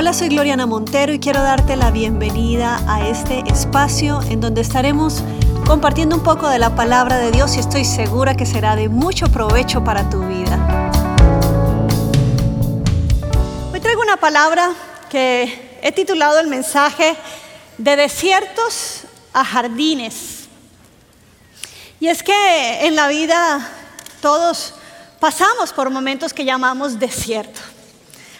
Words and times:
Hola, 0.00 0.14
soy 0.14 0.30
Gloriana 0.30 0.64
Montero 0.64 1.12
y 1.12 1.18
quiero 1.18 1.42
darte 1.42 1.76
la 1.76 1.90
bienvenida 1.90 2.80
a 2.88 3.06
este 3.06 3.40
espacio 3.40 4.22
en 4.30 4.40
donde 4.40 4.62
estaremos 4.62 5.22
compartiendo 5.66 6.16
un 6.16 6.22
poco 6.22 6.48
de 6.48 6.58
la 6.58 6.74
palabra 6.74 7.18
de 7.18 7.30
Dios 7.30 7.54
y 7.56 7.60
estoy 7.60 7.84
segura 7.84 8.34
que 8.34 8.46
será 8.46 8.76
de 8.76 8.88
mucho 8.88 9.26
provecho 9.26 9.84
para 9.84 10.08
tu 10.08 10.26
vida. 10.26 10.90
Hoy 13.70 13.78
traigo 13.80 14.00
una 14.00 14.16
palabra 14.16 14.72
que 15.10 15.78
he 15.82 15.92
titulado 15.92 16.40
el 16.40 16.46
mensaje 16.46 17.14
de 17.76 17.96
desiertos 17.96 19.02
a 19.34 19.44
jardines. 19.44 20.48
Y 22.00 22.08
es 22.08 22.22
que 22.22 22.86
en 22.86 22.96
la 22.96 23.06
vida 23.08 23.68
todos 24.22 24.72
pasamos 25.20 25.74
por 25.74 25.90
momentos 25.90 26.32
que 26.32 26.46
llamamos 26.46 26.98
desierto. 26.98 27.60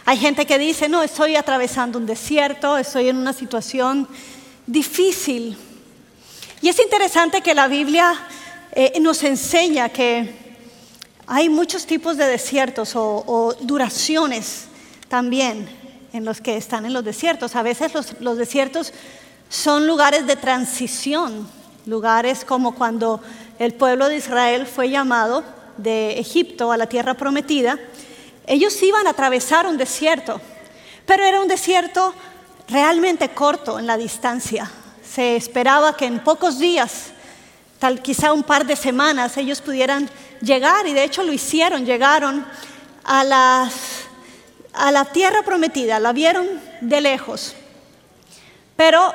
Hay 0.05 0.17
gente 0.17 0.47
que 0.47 0.59
dice, 0.59 0.89
no, 0.89 1.03
estoy 1.03 1.37
atravesando 1.37 1.99
un 1.99 2.07
desierto, 2.07 2.79
estoy 2.79 3.09
en 3.09 3.17
una 3.17 3.33
situación 3.33 4.09
difícil. 4.67 5.57
Y 6.63 6.69
es 6.69 6.79
interesante 6.81 7.43
que 7.43 7.55
la 7.55 7.69
Biblia 7.69 8.15
eh, 8.73 8.99
nos 9.01 9.23
enseña 9.23 9.89
que 9.89 10.35
hay 11.27 11.49
muchos 11.49 11.87
tipos 11.87 12.17
de 12.17 12.27
desiertos 12.27 12.93
o, 12.95 13.55
duraciones 13.61 14.67
también 15.09 15.69
en 16.13 16.25
los 16.25 16.41
que 16.41 16.57
están 16.57 16.87
en 16.87 16.93
los 16.93 17.05
desiertos. 17.05 17.55
A 17.55 17.63
veces 17.63 17.93
los 18.21 18.37
desiertos 18.37 18.93
son 19.49 19.87
lugares 19.87 20.27
de 20.27 20.37
transición, 20.37 21.49
lugares 21.87 22.45
como 22.45 22.75
cuando 22.75 23.21
el 23.59 23.75
pueblo 23.75 24.09
de 24.09 24.17
Israel 24.17 24.67
fue 24.67 24.91
llamado 24.91 25.45
de 25.77 26.19
Egipto 26.19 26.73
a 26.73 26.77
la 26.77 26.87
tierra 26.87 27.15
prometida 27.15 27.79
ellos 28.51 28.83
iban 28.83 29.07
a 29.07 29.11
atravesar 29.11 29.65
un 29.69 29.77
desierto, 29.77 30.41
pero 31.07 31.23
era 31.23 31.41
un 31.41 31.47
desierto 31.47 32.13
realmente 32.69 33.29
corto 33.29 33.79
en 33.79 33.87
la 33.87 33.97
distancia. 33.97 34.69
Se 35.09 35.37
esperaba 35.37 35.97
que 35.97 36.07
en 36.07 36.19
pocos 36.19 36.59
días, 36.59 37.13
tal 37.79 38.03
quizá 38.03 38.33
un 38.33 38.43
par 38.43 38.67
de 38.67 38.75
semanas, 38.75 39.37
ellos 39.37 39.61
pudieran 39.61 40.11
llegar 40.43 40.89
y 40.89 40.95
de 40.95 41.05
hecho 41.05 41.23
lo 41.23 41.33
hicieron, 41.33 41.87
llegaron 41.87 42.45
a, 43.05 43.71
a 44.73 44.91
la 44.91 45.05
tierra 45.05 45.43
prometida, 45.45 46.01
la 46.01 46.13
vieron 46.13 46.49
de 46.81 47.01
lejos. 47.01 47.55
Pero 48.75 49.15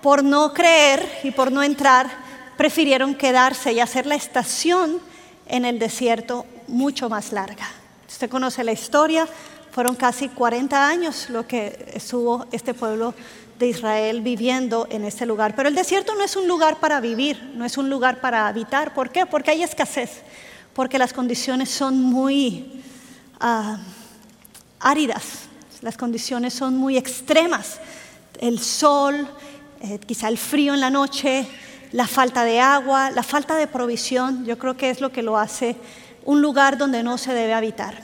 por 0.00 0.24
no 0.24 0.54
creer 0.54 1.20
y 1.22 1.32
por 1.32 1.52
no 1.52 1.62
entrar, 1.62 2.08
prefirieron 2.56 3.14
quedarse 3.14 3.74
y 3.74 3.80
hacer 3.80 4.06
la 4.06 4.14
estación 4.14 5.02
en 5.44 5.66
el 5.66 5.78
desierto 5.78 6.46
mucho 6.66 7.10
más 7.10 7.30
larga. 7.32 7.79
Usted 8.10 8.28
conoce 8.28 8.64
la 8.64 8.72
historia, 8.72 9.28
fueron 9.70 9.94
casi 9.94 10.28
40 10.28 10.88
años 10.88 11.30
lo 11.30 11.46
que 11.46 11.92
estuvo 11.94 12.44
este 12.50 12.74
pueblo 12.74 13.14
de 13.56 13.68
Israel 13.68 14.20
viviendo 14.20 14.88
en 14.90 15.04
este 15.04 15.24
lugar. 15.26 15.54
Pero 15.54 15.68
el 15.68 15.76
desierto 15.76 16.16
no 16.16 16.24
es 16.24 16.34
un 16.34 16.48
lugar 16.48 16.80
para 16.80 17.00
vivir, 17.00 17.40
no 17.54 17.64
es 17.64 17.78
un 17.78 17.88
lugar 17.88 18.20
para 18.20 18.48
habitar. 18.48 18.94
¿Por 18.94 19.10
qué? 19.10 19.26
Porque 19.26 19.52
hay 19.52 19.62
escasez, 19.62 20.22
porque 20.74 20.98
las 20.98 21.12
condiciones 21.12 21.70
son 21.70 22.02
muy 22.02 22.82
ah, 23.38 23.78
áridas, 24.80 25.42
las 25.80 25.96
condiciones 25.96 26.52
son 26.52 26.76
muy 26.76 26.98
extremas. 26.98 27.78
El 28.40 28.58
sol, 28.58 29.28
eh, 29.82 30.00
quizá 30.04 30.26
el 30.26 30.36
frío 30.36 30.74
en 30.74 30.80
la 30.80 30.90
noche, 30.90 31.46
la 31.92 32.08
falta 32.08 32.42
de 32.42 32.58
agua, 32.58 33.12
la 33.12 33.22
falta 33.22 33.54
de 33.54 33.68
provisión, 33.68 34.44
yo 34.44 34.58
creo 34.58 34.76
que 34.76 34.90
es 34.90 35.00
lo 35.00 35.12
que 35.12 35.22
lo 35.22 35.38
hace 35.38 35.76
un 36.24 36.42
lugar 36.42 36.78
donde 36.78 37.02
no 37.02 37.18
se 37.18 37.32
debe 37.32 37.54
habitar. 37.54 37.94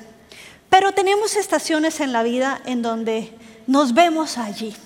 Pero 0.71 0.93
tenemos 0.93 1.37
estaciones 1.37 2.01
en 2.01 2.13
la 2.13 2.23
vida 2.23 2.61
en 2.65 2.83
donde 2.83 3.33
nos 3.67 3.95
vemos 3.95 4.39
allí. 4.39 4.77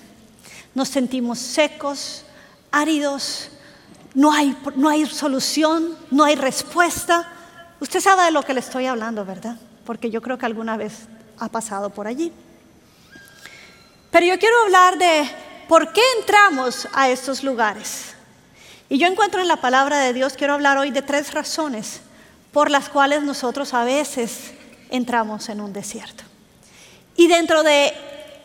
Nos 0.73 0.89
sentimos 0.89 1.39
secos, 1.39 2.23
áridos, 2.71 3.49
no 4.13 4.31
hay, 4.31 4.55
no 4.75 4.89
hay 4.89 5.05
solución, 5.05 5.97
no 6.09 6.23
hay 6.23 6.35
respuesta. 6.35 7.31
Usted 7.79 7.99
sabe 7.99 8.23
de 8.23 8.31
lo 8.31 8.43
que 8.43 8.53
le 8.53 8.59
estoy 8.59 8.85
hablando, 8.85 9.25
¿verdad? 9.25 9.57
Porque 9.85 10.09
yo 10.09 10.21
creo 10.21 10.37
que 10.37 10.45
alguna 10.45 10.77
vez 10.77 11.07
ha 11.39 11.49
pasado 11.49 11.89
por 11.89 12.07
allí. 12.07 12.31
Pero 14.11 14.25
yo 14.25 14.37
quiero 14.37 14.55
hablar 14.63 14.97
de 14.97 15.29
por 15.67 15.91
qué 15.93 16.01
entramos 16.19 16.87
a 16.93 17.09
estos 17.09 17.43
lugares. 17.43 18.13
Y 18.89 18.97
yo 18.97 19.07
encuentro 19.07 19.41
en 19.41 19.47
la 19.47 19.61
palabra 19.61 19.99
de 19.99 20.13
Dios, 20.13 20.33
quiero 20.33 20.53
hablar 20.53 20.77
hoy 20.77 20.91
de 20.91 21.01
tres 21.01 21.33
razones 21.33 22.01
por 22.51 22.69
las 22.69 22.89
cuales 22.89 23.23
nosotros 23.23 23.73
a 23.73 23.83
veces 23.83 24.51
entramos 24.89 25.49
en 25.49 25.61
un 25.61 25.73
desierto. 25.73 26.23
Y 27.15 27.27
dentro 27.27 27.63
de 27.63 27.93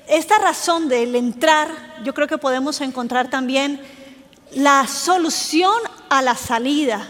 esta 0.06 0.38
razón 0.38 0.88
del 0.88 1.14
entrar, 1.16 1.68
yo 2.04 2.14
creo 2.14 2.28
que 2.28 2.38
podemos 2.38 2.80
encontrar 2.80 3.28
también 3.28 3.80
la 4.52 4.86
solución 4.86 5.74
a 6.08 6.22
la 6.22 6.36
salida 6.36 7.08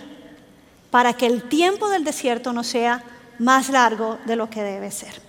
para 0.91 1.13
que 1.13 1.27
el 1.27 1.49
tiempo 1.49 1.89
del 1.91 2.05
desierto 2.05 2.53
no 2.53 2.65
sea 2.65 3.05
más 3.39 3.69
largo 3.69 4.19
de 4.25 4.37
lo 4.37 4.49
que 4.49 4.63
debe 4.63 4.91
ser. 4.91 5.21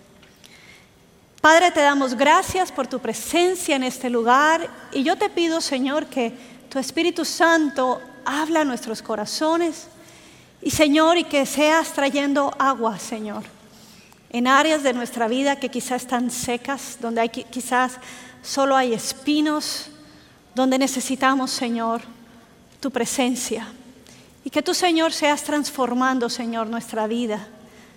Padre, 1.42 1.72
te 1.72 1.82
damos 1.82 2.16
gracias 2.16 2.72
por 2.72 2.88
tu 2.88 3.00
presencia 3.00 3.76
en 3.76 3.84
este 3.84 4.10
lugar 4.10 4.70
y 4.94 5.04
yo 5.04 5.18
te 5.18 5.30
pido, 5.30 5.60
Señor, 5.60 6.06
que 6.06 6.34
tu 6.70 6.80
Espíritu 6.80 7.26
Santo 7.26 8.02
habla 8.26 8.62
a 8.62 8.66
nuestros 8.66 9.02
corazones 9.02 9.88
y, 10.62 10.72
Señor, 10.72 11.18
y 11.18 11.24
que 11.24 11.46
seas 11.46 11.94
trayendo 11.94 12.54
agua, 12.58 13.00
Señor 13.00 13.44
en 14.30 14.48
áreas 14.48 14.84
de 14.84 14.94
nuestra 14.94 15.28
vida 15.28 15.56
que 15.58 15.70
quizás 15.70 16.04
están 16.04 16.30
secas, 16.32 16.98
donde 17.02 17.22
hay, 17.22 17.30
quizás 17.30 17.98
solo 18.42 18.76
hay 18.76 18.94
espinos, 18.94 19.90
donde 20.54 20.78
necesitamos, 20.78 21.52
Señor, 21.52 22.02
tu 22.80 22.92
presencia. 22.92 23.68
Y 24.44 24.50
que 24.50 24.62
tú, 24.62 24.74
Señor, 24.74 25.14
seas 25.14 25.44
transformando, 25.44 26.30
Señor, 26.30 26.68
nuestra 26.68 27.08
vida, 27.08 27.48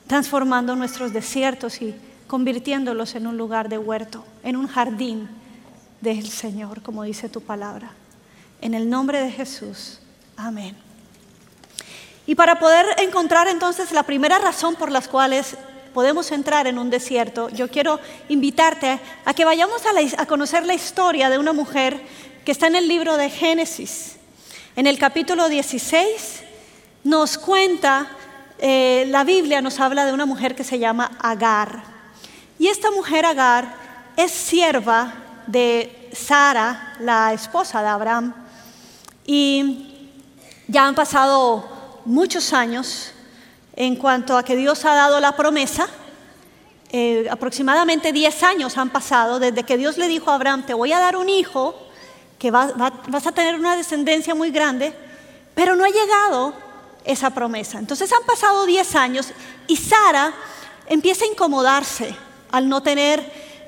transformando 0.06 0.76
nuestros 0.76 1.12
desiertos 1.12 1.80
y 1.82 1.94
convirtiéndolos 2.26 3.14
en 3.14 3.26
un 3.26 3.36
lugar 3.36 3.68
de 3.68 3.78
huerto, 3.78 4.24
en 4.42 4.56
un 4.56 4.66
jardín 4.66 5.28
del 6.00 6.28
Señor, 6.28 6.82
como 6.82 7.02
dice 7.02 7.28
tu 7.28 7.40
palabra. 7.40 7.92
En 8.60 8.74
el 8.74 8.88
nombre 8.88 9.20
de 9.20 9.30
Jesús. 9.30 10.00
Amén. 10.36 10.89
Y 12.30 12.36
para 12.36 12.60
poder 12.60 12.86
encontrar 12.98 13.48
entonces 13.48 13.90
la 13.90 14.04
primera 14.04 14.38
razón 14.38 14.76
por 14.76 14.92
las 14.92 15.08
cuales 15.08 15.56
podemos 15.92 16.30
entrar 16.30 16.68
en 16.68 16.78
un 16.78 16.88
desierto, 16.88 17.48
yo 17.48 17.68
quiero 17.68 17.98
invitarte 18.28 19.00
a 19.24 19.34
que 19.34 19.44
vayamos 19.44 19.82
a, 20.16 20.26
conocer 20.26 20.64
la 20.64 20.74
historia 20.74 21.28
de 21.28 21.38
una 21.38 21.52
mujer 21.52 22.00
que 22.44 22.52
está 22.52 22.68
en 22.68 22.76
el 22.76 22.86
libro 22.86 23.16
de 23.16 23.30
Génesis. 23.30 24.14
En 24.76 24.86
el 24.86 24.96
capítulo 24.96 25.48
16 25.48 26.42
nos 27.02 27.36
cuenta, 27.36 28.06
eh, 28.60 29.06
la 29.08 29.24
Biblia 29.24 29.60
nos 29.60 29.80
habla 29.80 30.06
de 30.06 30.12
una 30.12 30.24
mujer 30.24 30.54
que 30.54 30.62
se 30.62 30.78
llama 30.78 31.18
Agar. 31.18 31.82
Y 32.60 32.68
esta 32.68 32.92
mujer 32.92 33.26
Agar 33.26 33.74
es 34.16 34.30
sierva 34.30 35.14
de 35.48 36.08
Sara, 36.12 36.94
la 37.00 37.32
esposa 37.32 37.82
de 37.82 37.88
Abraham. 37.88 38.32
Y 39.26 40.12
ya 40.68 40.86
han 40.86 40.94
pasado 40.94 41.79
muchos 42.04 42.52
años 42.52 43.12
en 43.76 43.96
cuanto 43.96 44.36
a 44.36 44.42
que 44.42 44.56
Dios 44.56 44.84
ha 44.84 44.94
dado 44.94 45.20
la 45.20 45.36
promesa. 45.36 45.88
Eh, 46.92 47.28
aproximadamente 47.30 48.12
10 48.12 48.42
años 48.42 48.76
han 48.76 48.90
pasado 48.90 49.38
desde 49.38 49.62
que 49.62 49.76
Dios 49.76 49.96
le 49.96 50.08
dijo 50.08 50.30
a 50.30 50.34
Abraham, 50.34 50.64
te 50.66 50.74
voy 50.74 50.92
a 50.92 50.98
dar 50.98 51.16
un 51.16 51.28
hijo, 51.28 51.74
que 52.38 52.50
vas 52.50 53.26
a 53.26 53.32
tener 53.32 53.54
una 53.54 53.76
descendencia 53.76 54.34
muy 54.34 54.50
grande, 54.50 54.92
pero 55.54 55.76
no 55.76 55.84
ha 55.84 55.88
llegado 55.88 56.54
esa 57.04 57.30
promesa. 57.30 57.78
Entonces 57.78 58.10
han 58.12 58.24
pasado 58.26 58.66
10 58.66 58.94
años 58.96 59.28
y 59.66 59.76
Sara 59.76 60.32
empieza 60.86 61.24
a 61.24 61.28
incomodarse 61.28 62.14
al 62.50 62.68
no 62.68 62.82
tener 62.82 63.22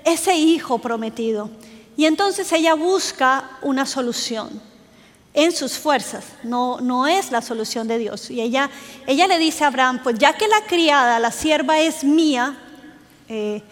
ese 0.05 0.34
hijo 0.34 0.79
prometido. 0.79 1.50
Y 1.96 2.06
entonces 2.06 2.50
ella 2.52 2.75
busca 2.75 3.50
una 3.61 3.87
solución 3.87 4.71
en 5.34 5.52
sus 5.52 5.79
fuerzas, 5.79 6.25
no, 6.43 6.81
no 6.81 7.06
es 7.06 7.31
la 7.31 7.40
solución 7.40 7.88
de 7.88 7.99
Dios. 7.99 8.31
Y 8.31 8.40
ella, 8.40 8.70
ella 9.06 9.26
le 9.26 9.38
dice 9.38 9.64
a 9.64 9.69
Abraham, 9.69 10.00
pues 10.02 10.19
ya 10.19 10.34
que 10.34 10.46
la 10.46 10.61
criada, 10.67 11.19
la 11.19 11.31
sierva 11.31 11.81
es 11.81 12.05
mía, 12.05 12.56
eh, 13.29 13.62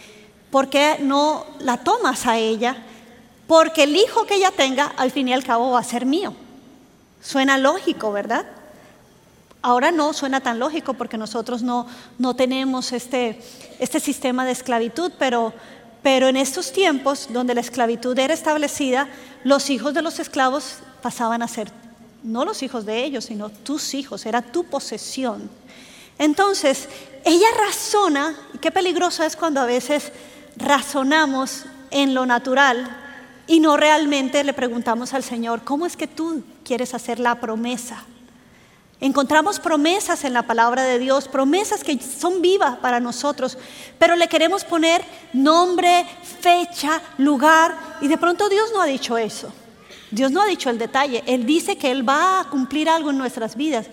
¿por 0.50 0.70
qué 0.70 0.96
no 1.00 1.44
la 1.58 1.76
tomas 1.76 2.26
a 2.26 2.38
ella? 2.38 2.76
Porque 3.46 3.82
el 3.82 3.94
hijo 3.94 4.24
que 4.24 4.36
ella 4.36 4.50
tenga, 4.52 4.86
al 4.96 5.10
fin 5.10 5.28
y 5.28 5.34
al 5.34 5.44
cabo, 5.44 5.72
va 5.72 5.80
a 5.80 5.84
ser 5.84 6.06
mío. 6.06 6.34
Suena 7.20 7.58
lógico, 7.58 8.10
¿verdad? 8.10 8.46
Ahora 9.60 9.90
no 9.90 10.14
suena 10.14 10.40
tan 10.40 10.58
lógico 10.58 10.94
porque 10.94 11.18
nosotros 11.18 11.62
no, 11.62 11.86
no 12.18 12.34
tenemos 12.34 12.92
este, 12.92 13.38
este 13.78 14.00
sistema 14.00 14.46
de 14.46 14.52
esclavitud, 14.52 15.12
pero, 15.18 15.52
pero 16.02 16.28
en 16.28 16.38
estos 16.38 16.72
tiempos 16.72 17.28
donde 17.30 17.54
la 17.54 17.60
esclavitud 17.60 18.18
era 18.18 18.32
establecida, 18.32 19.08
los 19.44 19.68
hijos 19.68 19.92
de 19.92 20.00
los 20.00 20.18
esclavos 20.18 20.78
pasaban 21.00 21.42
a 21.42 21.48
ser 21.48 21.70
no 22.22 22.44
los 22.44 22.62
hijos 22.62 22.84
de 22.84 23.04
ellos, 23.04 23.24
sino 23.24 23.48
tus 23.50 23.94
hijos, 23.94 24.26
era 24.26 24.42
tu 24.42 24.64
posesión. 24.64 25.50
Entonces, 26.18 26.88
ella 27.24 27.46
razona, 27.66 28.36
y 28.54 28.58
qué 28.58 28.70
peligroso 28.70 29.22
es 29.22 29.36
cuando 29.36 29.60
a 29.60 29.66
veces 29.66 30.12
razonamos 30.56 31.64
en 31.90 32.14
lo 32.14 32.26
natural 32.26 32.96
y 33.46 33.60
no 33.60 33.76
realmente 33.76 34.44
le 34.44 34.52
preguntamos 34.52 35.14
al 35.14 35.24
Señor, 35.24 35.62
¿cómo 35.64 35.86
es 35.86 35.96
que 35.96 36.06
tú 36.06 36.42
quieres 36.64 36.94
hacer 36.94 37.18
la 37.18 37.40
promesa? 37.40 38.04
Encontramos 39.00 39.58
promesas 39.58 40.24
en 40.24 40.34
la 40.34 40.42
palabra 40.42 40.84
de 40.84 40.98
Dios, 40.98 41.26
promesas 41.26 41.82
que 41.82 41.98
son 42.00 42.42
vivas 42.42 42.76
para 42.78 43.00
nosotros, 43.00 43.56
pero 43.98 44.14
le 44.14 44.28
queremos 44.28 44.62
poner 44.62 45.02
nombre, 45.32 46.06
fecha, 46.40 47.00
lugar, 47.16 47.74
y 48.02 48.08
de 48.08 48.18
pronto 48.18 48.50
Dios 48.50 48.70
no 48.74 48.82
ha 48.82 48.86
dicho 48.86 49.16
eso. 49.16 49.50
Dios 50.10 50.32
no 50.32 50.42
ha 50.42 50.46
dicho 50.46 50.70
el 50.70 50.78
detalle, 50.78 51.22
Él 51.26 51.46
dice 51.46 51.76
que 51.76 51.90
Él 51.90 52.08
va 52.08 52.40
a 52.40 52.44
cumplir 52.44 52.88
algo 52.88 53.10
en 53.10 53.18
nuestras 53.18 53.56
vidas, 53.56 53.86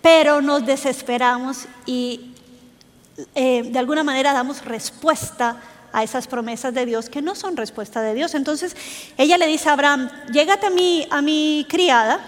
pero 0.00 0.40
nos 0.40 0.64
desesperamos 0.64 1.66
y 1.86 2.32
eh, 3.34 3.62
de 3.62 3.78
alguna 3.78 4.02
manera 4.02 4.32
damos 4.32 4.64
respuesta 4.64 5.60
a 5.92 6.02
esas 6.02 6.26
promesas 6.26 6.74
de 6.74 6.86
Dios 6.86 7.08
que 7.08 7.22
no 7.22 7.34
son 7.34 7.56
respuesta 7.56 8.02
de 8.02 8.14
Dios. 8.14 8.34
Entonces 8.34 8.76
ella 9.16 9.38
le 9.38 9.46
dice 9.46 9.68
a 9.68 9.74
Abraham, 9.74 10.10
llégate 10.32 10.66
a 10.66 10.70
mi, 10.70 11.06
a 11.10 11.22
mi 11.22 11.66
criada, 11.68 12.20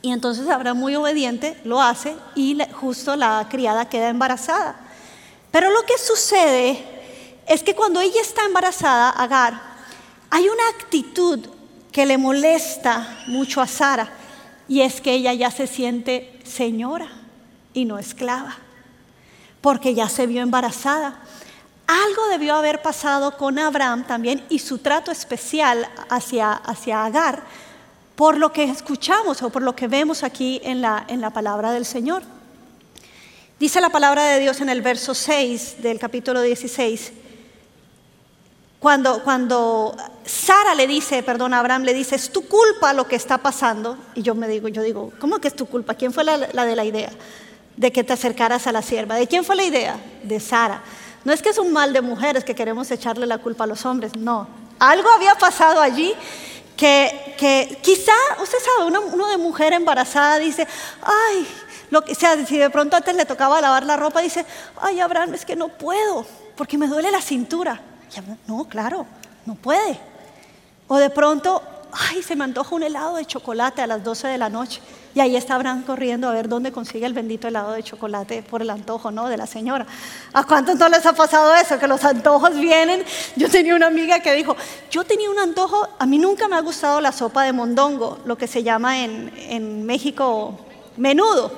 y 0.00 0.12
entonces 0.12 0.48
Abraham 0.48 0.78
muy 0.78 0.94
obediente 0.94 1.60
lo 1.64 1.82
hace 1.82 2.16
y 2.34 2.56
justo 2.72 3.16
la 3.16 3.46
criada 3.50 3.88
queda 3.88 4.08
embarazada. 4.08 4.76
Pero 5.50 5.70
lo 5.70 5.82
que 5.82 5.98
sucede 5.98 6.82
es 7.46 7.62
que 7.62 7.74
cuando 7.74 8.00
ella 8.00 8.20
está 8.20 8.44
embarazada, 8.44 9.10
Agar, 9.10 9.60
hay 10.30 10.48
una 10.48 10.68
actitud 10.78 11.40
que 11.92 12.06
le 12.06 12.18
molesta 12.18 13.22
mucho 13.26 13.60
a 13.60 13.66
Sara 13.66 14.10
y 14.68 14.82
es 14.82 15.00
que 15.00 15.12
ella 15.12 15.32
ya 15.32 15.50
se 15.50 15.66
siente 15.66 16.38
señora 16.44 17.08
y 17.72 17.84
no 17.84 17.98
esclava, 17.98 18.58
porque 19.60 19.94
ya 19.94 20.08
se 20.08 20.26
vio 20.26 20.42
embarazada. 20.42 21.20
Algo 21.86 22.28
debió 22.28 22.54
haber 22.54 22.82
pasado 22.82 23.36
con 23.38 23.58
Abraham 23.58 24.06
también 24.06 24.44
y 24.50 24.58
su 24.58 24.78
trato 24.78 25.10
especial 25.10 25.88
hacia, 26.10 26.52
hacia 26.52 27.04
Agar 27.04 27.42
por 28.14 28.36
lo 28.36 28.52
que 28.52 28.64
escuchamos 28.64 29.42
o 29.42 29.50
por 29.50 29.62
lo 29.62 29.76
que 29.76 29.86
vemos 29.86 30.24
aquí 30.24 30.60
en 30.64 30.82
la, 30.82 31.04
en 31.08 31.20
la 31.20 31.30
palabra 31.30 31.70
del 31.70 31.86
Señor. 31.86 32.22
Dice 33.60 33.80
la 33.80 33.90
palabra 33.90 34.24
de 34.24 34.40
Dios 34.40 34.60
en 34.60 34.68
el 34.68 34.82
verso 34.82 35.14
6 35.14 35.82
del 35.82 35.98
capítulo 35.98 36.42
16, 36.42 37.12
cuando, 38.80 39.22
cuando 39.24 39.96
Sara 40.24 40.74
le 40.74 40.86
dice, 40.86 41.22
perdón, 41.22 41.52
Abraham 41.54 41.82
le 41.82 41.94
dice, 41.94 42.14
es 42.14 42.30
tu 42.30 42.46
culpa 42.46 42.92
lo 42.92 43.08
que 43.08 43.16
está 43.16 43.38
pasando. 43.38 43.98
Y 44.14 44.22
yo 44.22 44.34
me 44.34 44.46
digo, 44.46 44.68
yo 44.68 44.82
digo, 44.82 45.12
¿cómo 45.18 45.40
que 45.40 45.48
es 45.48 45.56
tu 45.56 45.66
culpa? 45.66 45.94
¿Quién 45.94 46.12
fue 46.12 46.24
la, 46.24 46.36
la 46.36 46.64
de 46.64 46.76
la 46.76 46.84
idea? 46.84 47.10
De 47.76 47.90
que 47.90 48.04
te 48.04 48.12
acercaras 48.12 48.66
a 48.66 48.72
la 48.72 48.82
sierva. 48.82 49.16
¿De 49.16 49.26
quién 49.26 49.44
fue 49.44 49.56
la 49.56 49.64
idea? 49.64 49.96
De 50.22 50.38
Sara. 50.38 50.82
No 51.24 51.32
es 51.32 51.42
que 51.42 51.48
es 51.48 51.58
un 51.58 51.72
mal 51.72 51.92
de 51.92 52.00
mujeres 52.00 52.44
que 52.44 52.54
queremos 52.54 52.90
echarle 52.90 53.26
la 53.26 53.38
culpa 53.38 53.64
a 53.64 53.66
los 53.66 53.84
hombres, 53.84 54.16
no. 54.16 54.48
Algo 54.78 55.10
había 55.10 55.34
pasado 55.34 55.80
allí 55.80 56.14
que, 56.76 57.78
quizá, 57.82 58.12
usted 58.40 58.58
sabe, 58.58 58.86
uno, 58.86 59.26
de 59.28 59.36
mujer 59.36 59.72
embarazada 59.72 60.38
dice, 60.38 60.66
ay, 61.02 61.46
lo 61.90 62.02
que 62.02 62.14
sea, 62.14 62.46
si 62.46 62.56
de 62.56 62.70
pronto 62.70 62.96
antes 62.96 63.14
le 63.16 63.26
tocaba 63.26 63.60
lavar 63.60 63.84
la 63.84 63.96
ropa, 63.96 64.20
dice, 64.20 64.46
ay, 64.80 65.00
Abraham, 65.00 65.34
es 65.34 65.44
que 65.44 65.56
no 65.56 65.68
puedo, 65.68 66.24
porque 66.56 66.78
me 66.78 66.86
duele 66.86 67.10
la 67.10 67.20
cintura. 67.20 67.80
No, 68.46 68.64
claro, 68.64 69.06
no 69.46 69.54
puede. 69.54 69.98
O 70.86 70.96
de 70.96 71.10
pronto, 71.10 71.62
ay, 71.92 72.22
se 72.22 72.36
me 72.36 72.44
antoja 72.44 72.74
un 72.74 72.82
helado 72.82 73.16
de 73.16 73.24
chocolate 73.24 73.82
a 73.82 73.86
las 73.86 74.02
12 74.02 74.28
de 74.28 74.38
la 74.38 74.48
noche. 74.48 74.80
Y 75.14 75.20
ahí 75.20 75.36
está 75.36 75.54
Abraham 75.54 75.82
corriendo 75.82 76.28
a 76.28 76.32
ver 76.32 76.48
dónde 76.48 76.70
consigue 76.70 77.06
el 77.06 77.12
bendito 77.12 77.48
helado 77.48 77.72
de 77.72 77.82
chocolate 77.82 78.42
por 78.42 78.62
el 78.62 78.70
antojo, 78.70 79.10
¿no? 79.10 79.28
De 79.28 79.36
la 79.36 79.46
señora. 79.46 79.86
¿A 80.32 80.44
cuántos 80.44 80.76
no 80.76 80.88
les 80.88 81.04
ha 81.06 81.12
pasado 81.12 81.54
eso? 81.54 81.78
Que 81.78 81.88
los 81.88 82.04
antojos 82.04 82.54
vienen. 82.54 83.02
Yo 83.36 83.48
tenía 83.48 83.74
una 83.74 83.86
amiga 83.88 84.20
que 84.20 84.32
dijo, 84.34 84.56
yo 84.90 85.04
tenía 85.04 85.30
un 85.30 85.38
antojo, 85.38 85.88
a 85.98 86.06
mí 86.06 86.18
nunca 86.18 86.46
me 86.46 86.56
ha 86.56 86.60
gustado 86.60 87.00
la 87.00 87.12
sopa 87.12 87.42
de 87.44 87.52
mondongo, 87.52 88.18
lo 88.26 88.36
que 88.36 88.46
se 88.46 88.62
llama 88.62 89.02
en, 89.02 89.32
en 89.36 89.84
México 89.84 90.58
menudo. 90.96 91.52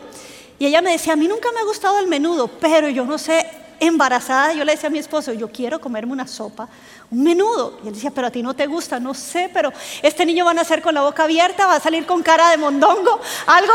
Y 0.59 0.67
ella 0.67 0.83
me 0.83 0.93
decía, 0.93 1.15
a 1.15 1.17
mí 1.17 1.27
nunca 1.27 1.51
me 1.53 1.61
ha 1.61 1.65
gustado 1.65 1.99
el 1.99 2.07
menudo, 2.07 2.49
pero 2.49 2.89
yo 2.89 3.05
no 3.05 3.19
sé, 3.19 3.47
embarazada, 3.81 4.53
yo 4.53 4.65
le 4.65 4.73
decía 4.73 4.89
a 4.89 4.93
mi 4.93 4.99
esposo, 4.99 5.33
yo 5.33 5.51
quiero 5.51 5.81
comerme 5.81 6.13
una 6.13 6.27
sopa, 6.27 6.69
un 7.11 7.23
menudo. 7.23 7.81
Y 7.83 7.89
él 7.89 7.95
decía, 7.95 8.11
pero 8.11 8.27
a 8.27 8.31
ti 8.31 8.43
no 8.43 8.55
te 8.55 8.67
gusta, 8.67 9.01
no 9.01 9.15
sé, 9.15 9.51
pero 9.53 9.73
este 10.03 10.27
niño 10.27 10.45
va 10.45 10.51
a 10.53 10.55
nacer 10.55 10.83
con 10.83 10.95
la 10.95 11.01
boca 11.01 11.25
abierta, 11.25 11.67
va 11.67 11.77
a 11.77 11.81
salir 11.81 12.07
con 12.07 12.23
cara 12.23 12.51
de 12.51 12.59
mondongo, 12.59 13.21
algo. 13.47 13.73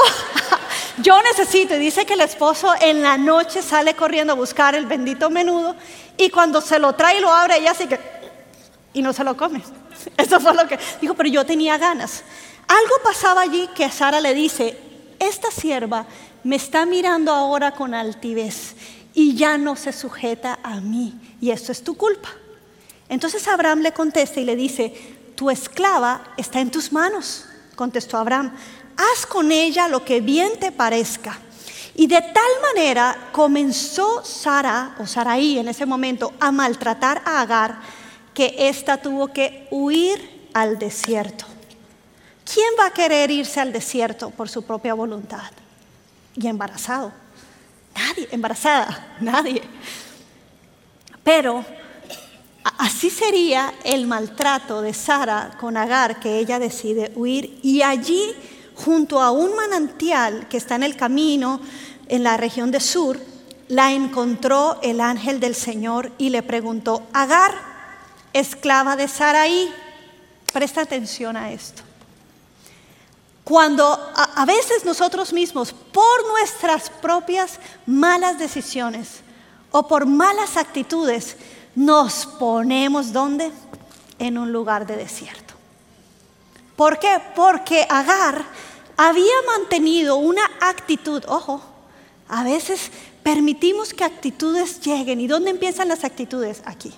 yo 0.99 1.21
necesito. 1.23 1.75
Y 1.75 1.79
dice 1.79 2.05
que 2.05 2.13
el 2.13 2.21
esposo 2.21 2.73
en 2.79 3.01
la 3.01 3.17
noche 3.17 3.61
sale 3.61 3.95
corriendo 3.95 4.33
a 4.33 4.35
buscar 4.35 4.75
el 4.75 4.85
bendito 4.85 5.29
menudo 5.29 5.75
y 6.17 6.29
cuando 6.29 6.61
se 6.61 6.79
lo 6.79 6.93
trae 6.93 7.17
y 7.17 7.21
lo 7.21 7.31
abre, 7.31 7.57
ella 7.57 7.71
así 7.71 7.87
que... 7.87 7.99
Y 8.93 9.01
no 9.01 9.11
se 9.11 9.23
lo 9.23 9.35
come. 9.35 9.61
Eso 10.17 10.39
fue 10.39 10.53
lo 10.53 10.67
que 10.67 10.79
dijo, 11.01 11.15
pero 11.15 11.27
yo 11.27 11.45
tenía 11.45 11.77
ganas. 11.77 12.23
Algo 12.67 12.95
pasaba 13.03 13.41
allí 13.41 13.67
que 13.75 13.89
Sara 13.89 14.21
le 14.21 14.33
dice, 14.33 14.77
esta 15.19 15.51
sierva 15.51 16.05
me 16.43 16.55
está 16.55 16.85
mirando 16.85 17.31
ahora 17.31 17.71
con 17.71 17.93
altivez 17.93 18.75
y 19.15 19.35
ya 19.35 19.57
no 19.57 19.75
se 19.75 19.93
sujeta 19.93 20.59
a 20.61 20.81
mí 20.81 21.37
y 21.41 21.49
esto 21.49 21.71
es 21.71 21.83
tu 21.83 21.95
culpa. 21.95 22.29
Entonces 23.07 23.47
Abraham 23.47 23.79
le 23.79 23.93
contesta 23.93 24.39
y 24.39 24.45
le 24.45 24.55
dice, 24.55 24.93
tu 25.35 25.49
esclava 25.49 26.33
está 26.37 26.59
en 26.59 26.69
tus 26.69 26.91
manos, 26.91 27.45
contestó 27.75 28.17
Abraham, 28.17 28.53
haz 28.97 29.25
con 29.25 29.51
ella 29.51 29.87
lo 29.87 30.03
que 30.03 30.21
bien 30.21 30.59
te 30.59 30.71
parezca. 30.71 31.39
Y 31.95 32.07
de 32.07 32.21
tal 32.21 32.51
manera 32.61 33.29
comenzó 33.31 34.23
Sara, 34.25 34.95
o 34.99 35.07
Saraí 35.07 35.59
en 35.59 35.69
ese 35.69 35.85
momento, 35.85 36.33
a 36.41 36.51
maltratar 36.51 37.21
a 37.25 37.39
Agar, 37.39 37.79
que 38.33 38.53
ésta 38.57 39.01
tuvo 39.01 39.29
que 39.29 39.67
huir 39.71 40.49
al 40.53 40.77
desierto. 40.77 41.45
¿Quién 42.43 42.67
va 42.77 42.87
a 42.87 42.93
querer 42.93 43.31
irse 43.31 43.61
al 43.61 43.71
desierto 43.71 44.29
por 44.29 44.49
su 44.49 44.63
propia 44.63 44.93
voluntad? 44.93 45.51
Y 46.35 46.47
embarazado. 46.47 47.13
Embarazada, 48.31 49.15
nadie. 49.19 49.61
Pero 51.23 51.65
así 52.77 53.09
sería 53.09 53.73
el 53.83 54.07
maltrato 54.07 54.81
de 54.81 54.93
Sara 54.93 55.57
con 55.59 55.77
Agar, 55.77 56.19
que 56.19 56.39
ella 56.39 56.59
decide 56.59 57.11
huir. 57.15 57.59
Y 57.63 57.81
allí, 57.81 58.21
junto 58.75 59.21
a 59.21 59.31
un 59.31 59.55
manantial 59.55 60.47
que 60.47 60.57
está 60.57 60.75
en 60.75 60.83
el 60.83 60.95
camino, 60.95 61.59
en 62.07 62.23
la 62.23 62.37
región 62.37 62.71
de 62.71 62.79
Sur, 62.79 63.19
la 63.67 63.91
encontró 63.91 64.79
el 64.83 65.01
ángel 65.01 65.39
del 65.39 65.55
Señor 65.55 66.11
y 66.17 66.29
le 66.29 66.43
preguntó, 66.43 67.03
Agar, 67.13 67.53
esclava 68.33 68.95
de 68.95 69.07
Saraí, 69.07 69.71
presta 70.53 70.81
atención 70.81 71.35
a 71.35 71.51
esto. 71.51 71.81
Cuando 73.45 73.85
a, 74.15 74.43
veces 74.45 74.83
nosotros 74.85 75.31
mismos, 75.31 75.71
por 75.71 76.27
nuestras 76.27 76.89
propias 76.89 77.59
malas 77.85 78.39
decisiones 78.39 79.21
o 79.69 79.87
por 79.87 80.07
malas 80.07 80.57
actitudes, 80.57 81.37
nos 81.75 82.25
ponemos 82.25 83.13
¿dónde? 83.13 83.51
En 84.17 84.39
un 84.39 84.51
lugar 84.51 84.87
de 84.87 84.97
desierto. 84.97 85.53
¿Por 86.75 86.97
qué? 86.97 87.21
Porque 87.35 87.85
Agar 87.87 88.43
había 88.97 89.41
mantenido 89.45 90.15
una 90.15 90.43
actitud, 90.59 91.23
ojo, 91.27 91.61
a 92.27 92.43
veces 92.43 92.89
permitimos 93.21 93.93
que 93.93 94.05
actitudes 94.05 94.81
lleguen. 94.81 95.21
¿Y 95.21 95.27
dónde 95.27 95.51
empiezan 95.51 95.87
las 95.87 96.03
actitudes? 96.03 96.63
Aquí 96.65 96.91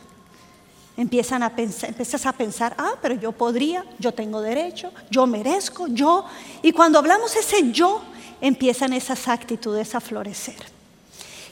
empiezan 0.98 1.44
a 1.44 1.56
pensar, 1.56 1.90
empiezas 1.90 2.26
a 2.26 2.34
pensar, 2.34 2.76
ah, 2.78 2.96
pero 3.02 3.14
yo 3.14 3.32
podría, 3.32 3.86
yo 4.00 4.12
tengo 4.12 4.42
derecho, 4.42 4.92
yo 5.12 5.28
merezco, 5.28 5.88
yo. 5.88 6.26
Y 6.64 6.72
cuando 6.72 6.98
hablamos 6.98 7.36
ese 7.36 7.72
yo, 7.72 8.02
empiezan 8.42 8.94
esas 8.94 9.28
actitudes 9.28 9.94
a 9.94 10.02
florecer. 10.02 10.58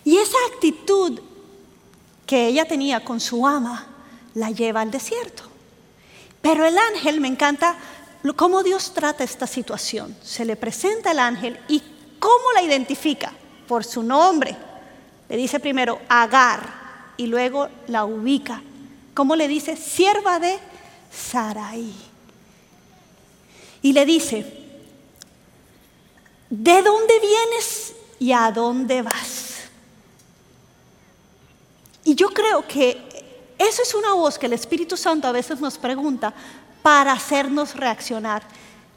Y 0.03 0.17
esa 0.17 0.37
actitud 0.53 1.21
que 2.25 2.47
ella 2.47 2.65
tenía 2.65 3.05
con 3.05 3.19
su 3.19 3.45
ama 3.47 3.85
la 4.33 4.49
lleva 4.49 4.81
al 4.81 4.91
desierto. 4.91 5.43
Pero 6.41 6.65
el 6.65 6.77
ángel, 6.77 7.21
me 7.21 7.27
encanta 7.27 7.75
cómo 8.35 8.63
Dios 8.63 8.93
trata 8.93 9.23
esta 9.23 9.45
situación. 9.45 10.15
Se 10.23 10.43
le 10.43 10.55
presenta 10.55 11.11
el 11.11 11.19
ángel 11.19 11.59
y 11.67 11.81
cómo 12.19 12.51
la 12.55 12.63
identifica 12.63 13.31
por 13.67 13.83
su 13.83 14.01
nombre. 14.01 14.55
Le 15.29 15.37
dice 15.37 15.59
primero 15.59 15.99
Agar 16.09 17.13
y 17.17 17.27
luego 17.27 17.69
la 17.87 18.05
ubica 18.05 18.61
¿cómo 19.15 19.35
le 19.35 19.47
dice? 19.47 19.75
Sierva 19.75 20.37
de 20.37 20.59
Sarai. 21.11 21.91
Y 23.81 23.93
le 23.93 24.05
dice, 24.05 24.41
¿de 26.49 26.81
dónde 26.83 27.19
vienes 27.19 27.93
y 28.19 28.31
a 28.31 28.51
dónde 28.51 29.01
vas? 29.01 29.55
Y 32.03 32.13
yo 32.13 32.29
creo 32.29 32.67
que 32.67 33.55
eso 33.57 33.81
es 33.81 33.93
una 33.95 34.13
voz 34.13 34.37
que 34.37 34.45
el 34.45 34.53
Espíritu 34.53 34.97
Santo 34.97 35.27
a 35.27 35.31
veces 35.31 35.59
nos 35.59 35.77
pregunta 35.77 36.33
para 36.83 37.13
hacernos 37.13 37.75
reaccionar. 37.75 38.43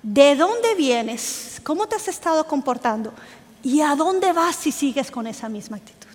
¿De 0.03 0.37
dónde 0.37 0.75
vienes? 0.75 1.61
¿Cómo 1.65 1.87
te 1.87 1.97
has 1.97 2.09
estado 2.09 2.47
comportando? 2.47 3.13
¿Y 3.63 3.81
a 3.81 3.95
dónde 3.95 4.33
vas 4.33 4.57
si 4.57 4.73
sigues 4.73 5.11
con 5.11 5.27
esa 5.27 5.49
misma 5.49 5.77
actitud? 5.77 6.09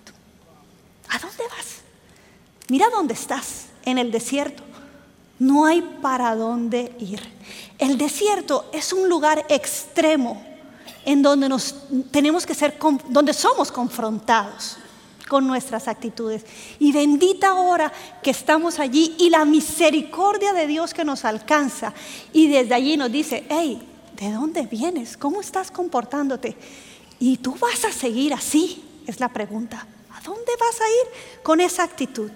¿A 1.08 1.18
dónde 1.18 1.44
vas? 1.56 1.82
Mira 2.68 2.88
dónde 2.90 3.14
estás 3.14 3.66
en 3.84 3.98
el 3.98 4.10
desierto. 4.10 4.62
No 5.38 5.66
hay 5.66 5.82
para 6.00 6.34
dónde 6.36 6.92
ir. 6.98 7.20
El 7.78 7.98
desierto 7.98 8.66
es 8.72 8.92
un 8.92 9.08
lugar 9.08 9.44
extremo 9.48 10.42
en 11.04 11.22
donde 11.22 11.48
nos 11.48 11.74
tenemos 12.10 12.46
que 12.46 12.54
ser 12.54 12.78
donde 13.08 13.34
somos 13.34 13.70
confrontados 13.70 14.78
con 15.28 15.46
nuestras 15.46 15.88
actitudes. 15.88 16.44
Y 16.78 16.92
bendita 16.92 17.54
hora 17.54 17.92
que 18.22 18.30
estamos 18.30 18.78
allí 18.78 19.14
y 19.18 19.30
la 19.30 19.44
misericordia 19.44 20.52
de 20.52 20.66
Dios 20.66 20.94
que 20.94 21.04
nos 21.04 21.24
alcanza 21.24 21.92
y 22.32 22.48
desde 22.48 22.74
allí 22.74 22.96
nos 22.96 23.10
dice, 23.10 23.44
hey, 23.48 23.82
¿de 24.16 24.32
dónde 24.32 24.62
vienes? 24.62 25.16
¿Cómo 25.16 25.40
estás 25.40 25.70
comportándote? 25.70 26.56
Y 27.18 27.38
tú 27.38 27.56
vas 27.58 27.84
a 27.84 27.92
seguir 27.92 28.34
así, 28.34 28.84
es 29.06 29.20
la 29.20 29.28
pregunta. 29.28 29.86
¿A 30.14 30.20
dónde 30.20 30.52
vas 30.58 30.80
a 30.80 30.88
ir 30.88 31.42
con 31.42 31.60
esa 31.60 31.82
actitud? 31.82 32.30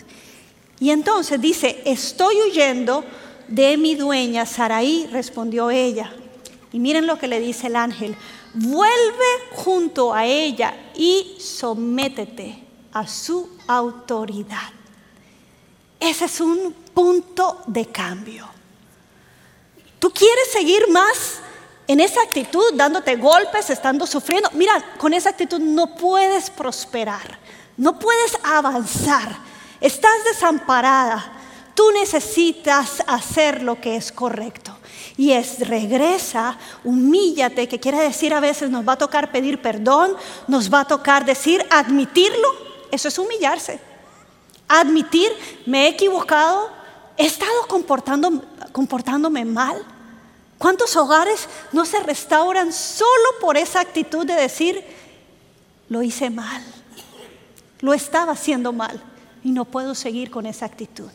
Y 0.81 0.91
entonces 0.91 1.41
dice, 1.41 1.83
estoy 1.85 2.37
huyendo 2.43 3.05
de 3.49 3.77
mi 3.77 3.95
dueña. 3.95 4.47
Saraí 4.47 5.09
respondió 5.11 5.71
ella. 5.71 6.13
Y 6.73 6.79
miren 6.79 7.07
lo 7.07 7.19
que 7.19 7.29
le 7.29 7.41
dice 7.41 7.67
el 7.67 7.77
ángel. 7.77 8.17
Vuelve 8.55 9.27
junto 9.53 10.15
a 10.15 10.25
ella 10.25 10.75
y 10.95 11.37
sométete 11.41 12.63
a 12.93 13.07
su 13.07 13.49
autoridad. 13.67 14.73
Ese 16.01 16.27
es 16.27 16.41
un 16.41 16.73
punto 16.95 17.63
de 17.67 17.87
cambio. 17.87 18.49
¿Tú 19.99 20.11
quieres 20.11 20.53
seguir 20.53 20.89
más 20.91 21.41
en 21.87 22.01
esa 22.01 22.23
actitud, 22.23 22.75
dándote 22.75 23.17
golpes, 23.17 23.69
estando 23.71 24.07
sufriendo? 24.07 24.49
Mira, 24.53 24.95
con 24.97 25.13
esa 25.13 25.31
actitud 25.31 25.59
no 25.59 25.97
puedes 25.97 26.51
prosperar, 26.51 27.39
no 27.77 27.99
puedes 27.99 28.39
avanzar, 28.45 29.37
estás 29.81 30.25
desamparada. 30.25 31.33
Tú 31.75 31.91
necesitas 31.93 33.03
hacer 33.07 33.63
lo 33.63 33.81
que 33.81 33.97
es 33.97 34.11
correcto. 34.13 34.77
Y 35.17 35.33
es 35.33 35.69
regresa, 35.69 36.57
humíllate, 36.85 37.69
que 37.69 37.81
quiere 37.81 37.99
decir 37.99 38.35
a 38.35 38.41
veces 38.41 38.71
nos 38.71 38.87
va 38.87 38.93
a 38.93 38.99
tocar 38.99 39.33
pedir 39.33 39.61
perdón, 39.61 40.17
nos 40.47 40.73
va 40.73 40.81
a 40.81 40.85
tocar 40.85 41.25
decir, 41.25 41.65
admitirlo 41.71 42.69
eso 42.91 43.09
es 43.09 43.19
humillarse. 43.19 43.81
Admitir, 44.67 45.31
me 45.67 45.87
he 45.87 45.89
equivocado, 45.89 46.71
he 47.17 47.27
estado 47.27 47.67
comportándome 48.73 49.45
mal. 49.45 49.85
¿Cuántos 50.59 50.97
hogares 50.97 51.49
no 51.73 51.85
se 51.85 52.01
restauran 52.01 52.73
solo 52.73 53.29
por 53.41 53.57
esa 53.57 53.81
actitud 53.81 54.27
de 54.27 54.35
decir, 54.35 54.85
lo 55.89 56.03
hice 56.03 56.31
mal, 56.31 56.63
lo 57.81 57.95
estaba 57.95 58.33
haciendo 58.33 58.73
mal 58.73 59.01
y 59.45 59.53
no 59.53 59.65
puedo 59.65 59.95
seguir 59.95 60.31
con 60.31 60.47
esa 60.47 60.67
actitud? 60.67 61.11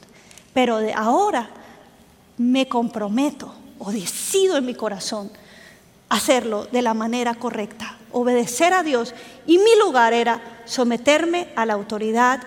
Pero 0.53 0.77
de 0.77 0.93
ahora 0.93 1.49
me 2.37 2.67
comprometo 2.67 3.53
o 3.79 3.91
decido 3.91 4.57
en 4.57 4.65
mi 4.65 4.75
corazón 4.75 5.31
hacerlo 6.09 6.65
de 6.65 6.81
la 6.81 6.93
manera 6.93 7.33
correcta, 7.33 7.97
obedecer 8.11 8.73
a 8.73 8.83
Dios 8.83 9.13
y 9.47 9.57
mi 9.57 9.75
lugar 9.79 10.13
era 10.13 10.61
someterme 10.65 11.49
a 11.55 11.65
la 11.65 11.73
autoridad 11.73 12.41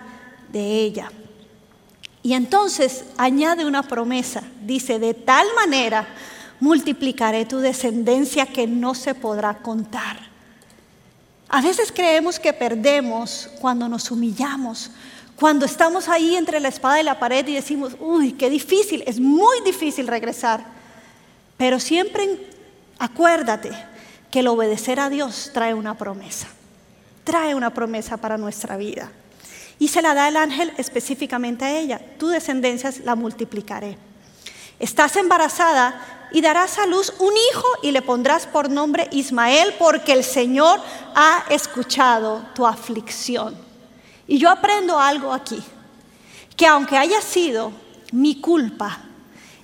de 0.52 0.80
ella. 0.80 1.10
Y 2.22 2.34
entonces 2.34 3.04
añade 3.16 3.64
una 3.64 3.82
promesa, 3.82 4.42
dice, 4.62 4.98
de 4.98 5.14
tal 5.14 5.46
manera 5.54 6.06
multiplicaré 6.60 7.44
tu 7.44 7.58
descendencia 7.58 8.46
que 8.46 8.66
no 8.66 8.94
se 8.94 9.14
podrá 9.14 9.58
contar. 9.58 10.18
A 11.48 11.60
veces 11.60 11.92
creemos 11.92 12.40
que 12.40 12.52
perdemos 12.52 13.50
cuando 13.60 13.88
nos 13.88 14.10
humillamos, 14.10 14.90
cuando 15.38 15.66
estamos 15.66 16.08
ahí 16.08 16.34
entre 16.34 16.60
la 16.60 16.68
espada 16.68 17.00
y 17.00 17.04
la 17.04 17.18
pared 17.18 17.46
y 17.46 17.54
decimos, 17.54 17.94
uy, 18.00 18.32
qué 18.32 18.50
difícil, 18.50 19.02
es 19.06 19.20
muy 19.20 19.60
difícil 19.64 20.06
regresar. 20.06 20.64
Pero 21.56 21.78
siempre 21.78 22.48
acuérdate 22.98 23.70
que 24.30 24.40
el 24.40 24.48
obedecer 24.48 24.98
a 25.00 25.08
Dios 25.08 25.50
trae 25.52 25.74
una 25.74 25.96
promesa 25.96 26.48
trae 27.26 27.56
una 27.56 27.74
promesa 27.74 28.16
para 28.16 28.38
nuestra 28.38 28.78
vida. 28.78 29.10
Y 29.78 29.88
se 29.88 30.00
la 30.00 30.14
da 30.14 30.28
el 30.28 30.36
ángel 30.36 30.72
específicamente 30.78 31.64
a 31.66 31.76
ella. 31.76 32.00
Tu 32.18 32.28
descendencia 32.28 32.90
la 33.04 33.16
multiplicaré. 33.16 33.98
Estás 34.78 35.16
embarazada 35.16 36.28
y 36.32 36.40
darás 36.40 36.78
a 36.78 36.86
luz 36.86 37.12
un 37.18 37.32
hijo 37.50 37.66
y 37.82 37.90
le 37.90 38.00
pondrás 38.00 38.46
por 38.46 38.70
nombre 38.70 39.08
Ismael 39.10 39.74
porque 39.78 40.12
el 40.12 40.22
Señor 40.22 40.80
ha 41.14 41.44
escuchado 41.50 42.46
tu 42.54 42.64
aflicción. 42.64 43.65
Y 44.26 44.38
yo 44.38 44.50
aprendo 44.50 44.98
algo 44.98 45.32
aquí, 45.32 45.62
que 46.56 46.66
aunque 46.66 46.96
haya 46.96 47.20
sido 47.20 47.72
mi 48.12 48.40
culpa, 48.40 48.98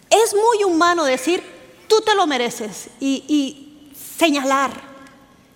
es 0.09 0.35
muy 0.35 0.65
humano 0.65 1.05
decir, 1.05 1.43
tú 1.89 2.01
te 2.01 2.15
lo 2.15 2.27
mereces 2.27 2.91
y, 3.01 3.69
señalar 4.19 4.92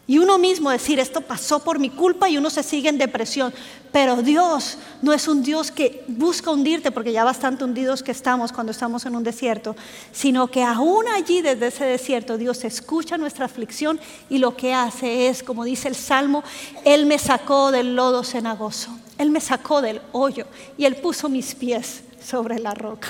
y 0.08 0.18
uno 0.18 0.38
mismo 0.38 0.70
decir, 0.70 1.00
esto 1.00 1.20
pasó 1.20 1.58
por 1.58 1.80
mi 1.80 1.90
culpa 1.90 2.28
y 2.28 2.38
uno 2.38 2.48
se 2.48 2.62
sigue 2.62 2.88
en 2.88 2.96
depresión. 2.98 3.52
Pero 3.90 4.22
Dios 4.22 4.78
no 5.02 5.12
es 5.12 5.26
un 5.26 5.42
Dios 5.42 5.72
que 5.72 6.04
busca 6.06 6.52
hundirte, 6.52 6.92
porque 6.92 7.10
ya 7.10 7.24
bastante 7.24 7.64
hundidos 7.64 8.04
que 8.04 8.12
estamos 8.12 8.52
cuando 8.52 8.70
estamos 8.70 9.04
en 9.04 9.16
un 9.16 9.24
desierto, 9.24 9.74
sino 10.12 10.46
que 10.46 10.62
aún 10.62 11.08
allí 11.08 11.42
desde 11.42 11.68
ese 11.68 11.84
desierto 11.86 12.38
Dios 12.38 12.62
escucha 12.64 13.18
nuestra 13.18 13.46
aflicción 13.46 13.98
y 14.28 14.38
lo 14.38 14.56
que 14.56 14.72
hace 14.72 15.28
es, 15.28 15.42
como 15.42 15.64
dice 15.64 15.88
el 15.88 15.96
Salmo, 15.96 16.44
Él 16.84 17.06
me 17.06 17.18
sacó 17.18 17.72
del 17.72 17.96
lodo 17.96 18.22
cenagoso, 18.22 18.96
Él 19.18 19.30
me 19.30 19.40
sacó 19.40 19.82
del 19.82 20.00
hoyo 20.12 20.46
y 20.78 20.84
Él 20.84 20.96
puso 20.96 21.28
mis 21.28 21.54
pies 21.56 22.02
sobre 22.24 22.60
la 22.60 22.74
roca. 22.74 23.08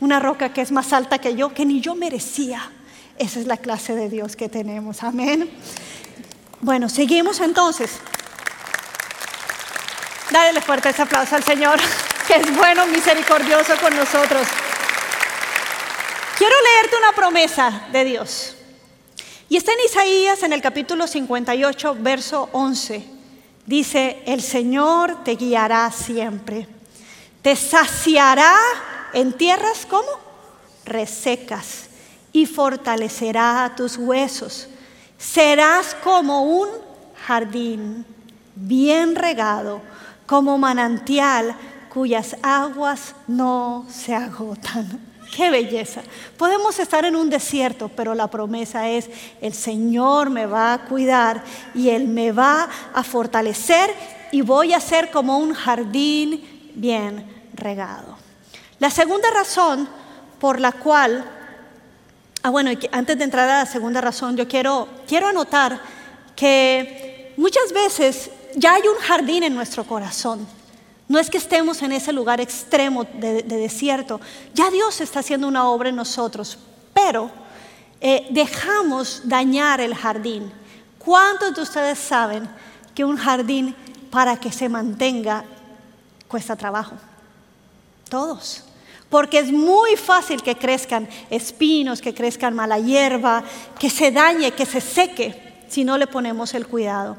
Una 0.00 0.20
roca 0.20 0.52
que 0.52 0.60
es 0.60 0.72
más 0.72 0.92
alta 0.92 1.18
que 1.18 1.36
yo, 1.36 1.54
que 1.54 1.64
ni 1.64 1.80
yo 1.80 1.94
merecía. 1.94 2.70
Esa 3.16 3.40
es 3.40 3.46
la 3.46 3.56
clase 3.56 3.94
de 3.94 4.10
Dios 4.10 4.36
que 4.36 4.48
tenemos. 4.48 5.02
Amén. 5.02 5.48
Bueno, 6.64 6.88
seguimos 6.88 7.40
entonces. 7.40 7.90
Dale 10.30 10.62
fuerte 10.62 10.88
ese 10.88 11.02
aplauso 11.02 11.36
al 11.36 11.44
Señor, 11.44 11.78
que 12.26 12.36
es 12.36 12.56
bueno, 12.56 12.86
misericordioso 12.86 13.74
con 13.82 13.94
nosotros. 13.94 14.48
Quiero 16.38 16.54
leerte 16.62 16.96
una 16.96 17.12
promesa 17.12 17.82
de 17.92 18.04
Dios. 18.06 18.56
Y 19.50 19.58
está 19.58 19.72
en 19.74 19.80
Isaías 19.84 20.42
en 20.42 20.54
el 20.54 20.62
capítulo 20.62 21.06
58, 21.06 21.98
verso 22.00 22.48
11. 22.52 23.10
Dice, 23.66 24.22
el 24.24 24.40
Señor 24.40 25.22
te 25.22 25.36
guiará 25.36 25.92
siempre. 25.92 26.66
Te 27.42 27.56
saciará 27.56 28.56
en 29.12 29.34
tierras 29.34 29.84
como 29.84 30.08
resecas 30.86 31.90
y 32.32 32.46
fortalecerá 32.46 33.74
tus 33.76 33.98
huesos 33.98 34.68
Serás 35.24 35.96
como 36.04 36.42
un 36.42 36.68
jardín 37.26 38.04
bien 38.54 39.16
regado, 39.16 39.80
como 40.26 40.58
manantial 40.58 41.56
cuyas 41.88 42.36
aguas 42.42 43.14
no 43.26 43.86
se 43.88 44.14
agotan. 44.14 45.00
Qué 45.34 45.50
belleza. 45.50 46.02
Podemos 46.36 46.78
estar 46.78 47.06
en 47.06 47.16
un 47.16 47.30
desierto, 47.30 47.88
pero 47.88 48.14
la 48.14 48.28
promesa 48.28 48.88
es, 48.90 49.08
el 49.40 49.54
Señor 49.54 50.28
me 50.28 50.44
va 50.44 50.74
a 50.74 50.84
cuidar 50.84 51.42
y 51.74 51.88
Él 51.88 52.06
me 52.06 52.30
va 52.30 52.68
a 52.92 53.02
fortalecer 53.02 53.90
y 54.30 54.42
voy 54.42 54.74
a 54.74 54.80
ser 54.80 55.10
como 55.10 55.38
un 55.38 55.54
jardín 55.54 56.70
bien 56.74 57.48
regado. 57.54 58.18
La 58.78 58.90
segunda 58.90 59.30
razón 59.30 59.88
por 60.38 60.60
la 60.60 60.72
cual 60.72 61.24
Ah, 62.46 62.50
bueno, 62.50 62.72
antes 62.92 63.16
de 63.16 63.24
entrar 63.24 63.48
a 63.48 63.60
la 63.60 63.66
segunda 63.66 64.02
razón, 64.02 64.36
yo 64.36 64.46
quiero, 64.46 64.86
quiero 65.08 65.28
anotar 65.28 65.80
que 66.36 67.32
muchas 67.38 67.72
veces 67.72 68.30
ya 68.54 68.74
hay 68.74 68.82
un 68.86 68.96
jardín 68.96 69.44
en 69.44 69.54
nuestro 69.54 69.82
corazón. 69.84 70.46
No 71.08 71.18
es 71.18 71.30
que 71.30 71.38
estemos 71.38 71.80
en 71.80 71.92
ese 71.92 72.12
lugar 72.12 72.42
extremo 72.42 73.04
de, 73.04 73.44
desierto. 73.44 74.20
Ya 74.52 74.70
Dios 74.70 75.00
está 75.00 75.20
haciendo 75.20 75.48
una 75.48 75.70
obra 75.70 75.88
en 75.88 75.96
nosotros, 75.96 76.58
pero 76.92 77.30
eh, 77.98 78.26
dejamos 78.28 79.22
dañar 79.24 79.80
el 79.80 79.94
jardín. 79.94 80.52
¿Cuántos 80.98 81.54
de 81.54 81.62
ustedes 81.62 81.98
saben 81.98 82.46
que 82.94 83.06
un 83.06 83.16
jardín 83.16 83.74
para 84.10 84.36
que 84.36 84.52
se 84.52 84.68
mantenga 84.68 85.46
cuesta 86.28 86.56
trabajo? 86.56 86.96
Todos 88.10 88.64
porque 89.10 89.38
es 89.38 89.52
muy 89.52 89.96
fácil 89.96 90.42
que 90.42 90.56
crezcan 90.56 91.08
espinos, 91.30 92.00
que 92.00 92.14
crezcan 92.14 92.54
mala 92.54 92.78
hierba, 92.78 93.44
que 93.78 93.90
se 93.90 94.10
dañe, 94.10 94.52
que 94.52 94.66
se 94.66 94.80
seque 94.80 95.40
si 95.68 95.84
no 95.84 95.98
le 95.98 96.06
ponemos 96.06 96.54
el 96.54 96.66
cuidado. 96.66 97.16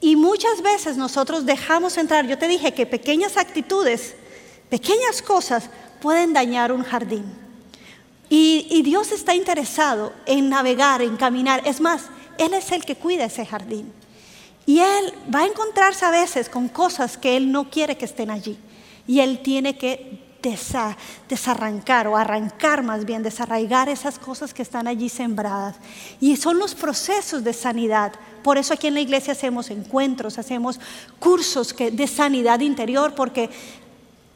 Y 0.00 0.16
muchas 0.16 0.62
veces 0.62 0.96
nosotros 0.96 1.46
dejamos 1.46 1.96
entrar, 1.96 2.26
yo 2.26 2.36
te 2.36 2.48
dije 2.48 2.74
que 2.74 2.86
pequeñas 2.86 3.36
actitudes, 3.36 4.14
pequeñas 4.68 5.22
cosas 5.22 5.70
pueden 6.00 6.32
dañar 6.32 6.72
un 6.72 6.82
jardín. 6.82 7.24
Y, 8.28 8.66
y, 8.70 8.82
Dios 8.82 9.12
está 9.12 9.34
interesado 9.34 10.12
en 10.24 10.48
navegar, 10.48 11.02
en 11.02 11.16
caminar. 11.16 11.62
Es 11.66 11.80
más, 11.80 12.04
Él 12.38 12.54
es 12.54 12.72
el 12.72 12.84
que 12.84 12.96
cuida 12.96 13.26
ese 13.26 13.44
jardín. 13.44 13.92
Y 14.64 14.78
Él 14.80 15.12
va 15.32 15.40
a 15.40 15.46
encontrarse 15.46 16.04
a 16.04 16.10
veces 16.10 16.48
con 16.48 16.68
cosas 16.68 17.18
que 17.18 17.36
Él 17.36 17.52
no 17.52 17.68
quiere 17.68 17.96
que 17.96 18.06
estén 18.06 18.30
allí. 18.30 18.58
Y 19.06 19.20
Él 19.20 19.40
tiene 19.42 19.76
que 19.76 20.31
desarrancar 20.42 22.06
o 22.08 22.16
arrancar 22.16 22.82
más 22.82 23.04
bien, 23.04 23.22
desarraigar 23.22 23.88
esas 23.88 24.18
cosas 24.18 24.52
que 24.52 24.62
están 24.62 24.86
allí 24.88 25.08
sembradas. 25.08 25.76
Y 26.20 26.36
son 26.36 26.58
los 26.58 26.74
procesos 26.74 27.44
de 27.44 27.52
sanidad. 27.52 28.12
Por 28.42 28.58
eso 28.58 28.74
aquí 28.74 28.88
en 28.88 28.94
la 28.94 29.00
iglesia 29.00 29.32
hacemos 29.32 29.70
encuentros, 29.70 30.38
hacemos 30.38 30.80
cursos 31.18 31.74
de 31.76 32.06
sanidad 32.06 32.60
interior, 32.60 33.14
porque 33.14 33.50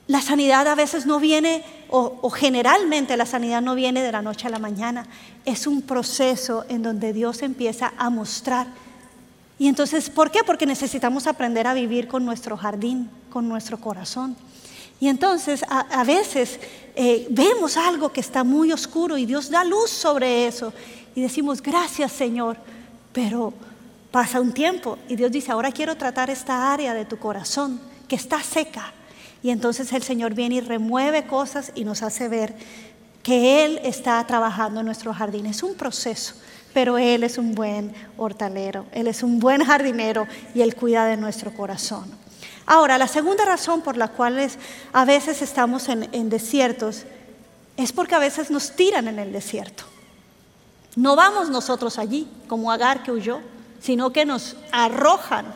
la 0.06 0.20
sanidad 0.20 0.68
a 0.68 0.76
veces 0.76 1.04
no 1.04 1.18
viene, 1.18 1.64
o, 1.90 2.30
generalmente 2.30 3.16
la 3.16 3.26
sanidad 3.26 3.60
no 3.60 3.74
viene 3.74 4.02
de 4.02 4.12
la 4.12 4.22
noche 4.22 4.46
a 4.46 4.50
la 4.50 4.60
mañana. 4.60 5.06
Es 5.44 5.66
un 5.66 5.82
proceso 5.82 6.64
en 6.68 6.82
donde 6.82 7.12
Dios 7.12 7.42
empieza 7.42 7.92
a 7.98 8.08
mostrar. 8.10 8.68
Y 9.58 9.66
entonces, 9.66 10.10
¿por 10.10 10.30
qué? 10.30 10.40
Porque 10.44 10.66
necesitamos 10.66 11.26
aprender 11.26 11.66
a 11.66 11.74
vivir 11.74 12.06
con 12.06 12.24
nuestro 12.24 12.56
jardín, 12.56 13.10
con 13.30 13.48
nuestro 13.48 13.80
corazón. 13.80 14.36
Y 14.98 15.08
entonces 15.08 15.62
a, 15.68 16.04
veces 16.04 16.58
eh, 16.94 17.26
vemos 17.30 17.76
algo 17.76 18.10
que 18.10 18.20
está 18.20 18.44
muy 18.44 18.72
oscuro 18.72 19.18
y 19.18 19.26
Dios 19.26 19.50
da 19.50 19.62
luz 19.64 19.90
sobre 19.90 20.46
eso. 20.46 20.72
Y 21.14 21.20
decimos, 21.22 21.62
gracias 21.62 22.12
Señor, 22.12 22.56
pero 23.12 23.52
pasa 24.10 24.40
un 24.40 24.52
tiempo 24.52 24.98
y 25.08 25.16
Dios 25.16 25.30
dice, 25.30 25.52
ahora 25.52 25.72
quiero 25.72 25.96
tratar 25.96 26.30
esta 26.30 26.72
área 26.72 26.94
de 26.94 27.04
tu 27.04 27.18
corazón 27.18 27.80
que 28.08 28.16
está 28.16 28.42
seca. 28.42 28.92
Y 29.42 29.50
entonces 29.50 29.92
el 29.92 30.02
Señor 30.02 30.34
viene 30.34 30.56
y 30.56 30.60
remueve 30.60 31.26
cosas 31.26 31.72
y 31.74 31.84
nos 31.84 32.02
hace 32.02 32.28
ver 32.28 32.54
que 33.22 33.64
Él 33.64 33.80
está 33.82 34.24
trabajando 34.26 34.80
en 34.80 34.86
nuestro 34.86 35.12
jardín. 35.12 35.46
Es 35.46 35.62
un 35.62 35.74
proceso, 35.74 36.34
pero 36.72 36.96
Él 36.96 37.24
es 37.24 37.38
un 37.38 37.54
buen 37.54 37.92
hortalero, 38.16 38.86
Él 38.92 39.08
es 39.08 39.22
un 39.22 39.38
buen 39.38 39.62
jardinero 39.64 40.26
y 40.54 40.62
Él 40.62 40.74
cuida 40.74 41.06
de 41.06 41.16
nuestro 41.16 41.52
corazón. 41.52 42.25
Ahora, 42.66 42.98
la 42.98 43.06
segunda 43.06 43.44
razón 43.44 43.80
por 43.80 43.96
la 43.96 44.08
cual 44.08 44.50
a 44.92 45.04
veces 45.04 45.40
estamos 45.40 45.88
en, 45.88 46.28
desiertos 46.28 47.04
es 47.76 47.92
porque 47.92 48.16
a 48.16 48.18
veces 48.18 48.50
nos 48.50 48.72
tiran 48.72 49.06
en 49.06 49.20
el 49.20 49.32
desierto. 49.32 49.84
No 50.96 51.14
vamos 51.14 51.48
nosotros 51.48 51.98
allí, 51.98 52.28
como 52.48 52.72
Agar 52.72 53.04
que 53.04 53.12
huyó, 53.12 53.40
sino 53.80 54.12
que 54.12 54.24
nos 54.24 54.56
arrojan 54.72 55.46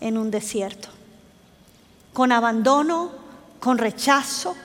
en 0.00 0.18
un 0.18 0.32
desierto. 0.32 0.88
Con 2.12 2.32
abandono, 2.32 3.12
con 3.60 3.78
rechazo, 3.78 4.56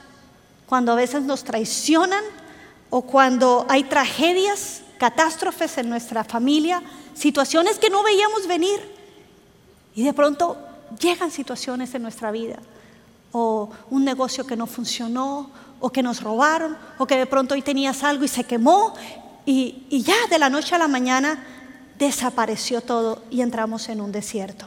cuando 0.66 0.92
a 0.92 0.96
veces 0.96 1.22
nos 1.22 1.44
traicionan 1.44 2.24
o 2.90 3.02
cuando 3.02 3.66
hay 3.68 3.84
tragedias, 3.84 4.82
catástrofes 4.98 5.78
en 5.78 5.90
nuestra 5.90 6.24
familia, 6.24 6.82
situaciones 7.14 7.78
que 7.78 7.90
no 7.90 8.02
veíamos 8.02 8.48
venir. 8.48 8.80
Y 9.94 10.02
de 10.02 10.12
pronto 10.12 10.58
llegan 10.98 11.30
situaciones 11.30 11.94
en 11.94 12.02
nuestra 12.02 12.30
vida, 12.30 12.58
o 13.32 13.70
un 13.90 14.04
negocio 14.04 14.46
que 14.46 14.56
no 14.56 14.66
funcionó, 14.66 15.50
o 15.80 15.90
que 15.90 16.02
nos 16.02 16.22
robaron, 16.22 16.76
o 16.98 17.06
que 17.06 17.16
de 17.16 17.26
pronto 17.26 17.54
hoy 17.54 17.62
tenías 17.62 18.02
algo 18.02 18.24
y 18.24 18.28
se 18.28 18.44
quemó, 18.44 18.94
y, 19.46 20.02
ya 20.02 20.14
de 20.30 20.38
la 20.38 20.48
noche 20.48 20.74
a 20.74 20.78
la 20.78 20.88
mañana 20.88 21.44
desapareció 21.98 22.80
todo 22.80 23.22
y 23.30 23.42
entramos 23.42 23.88
en 23.88 24.00
un 24.00 24.10
desierto. 24.10 24.66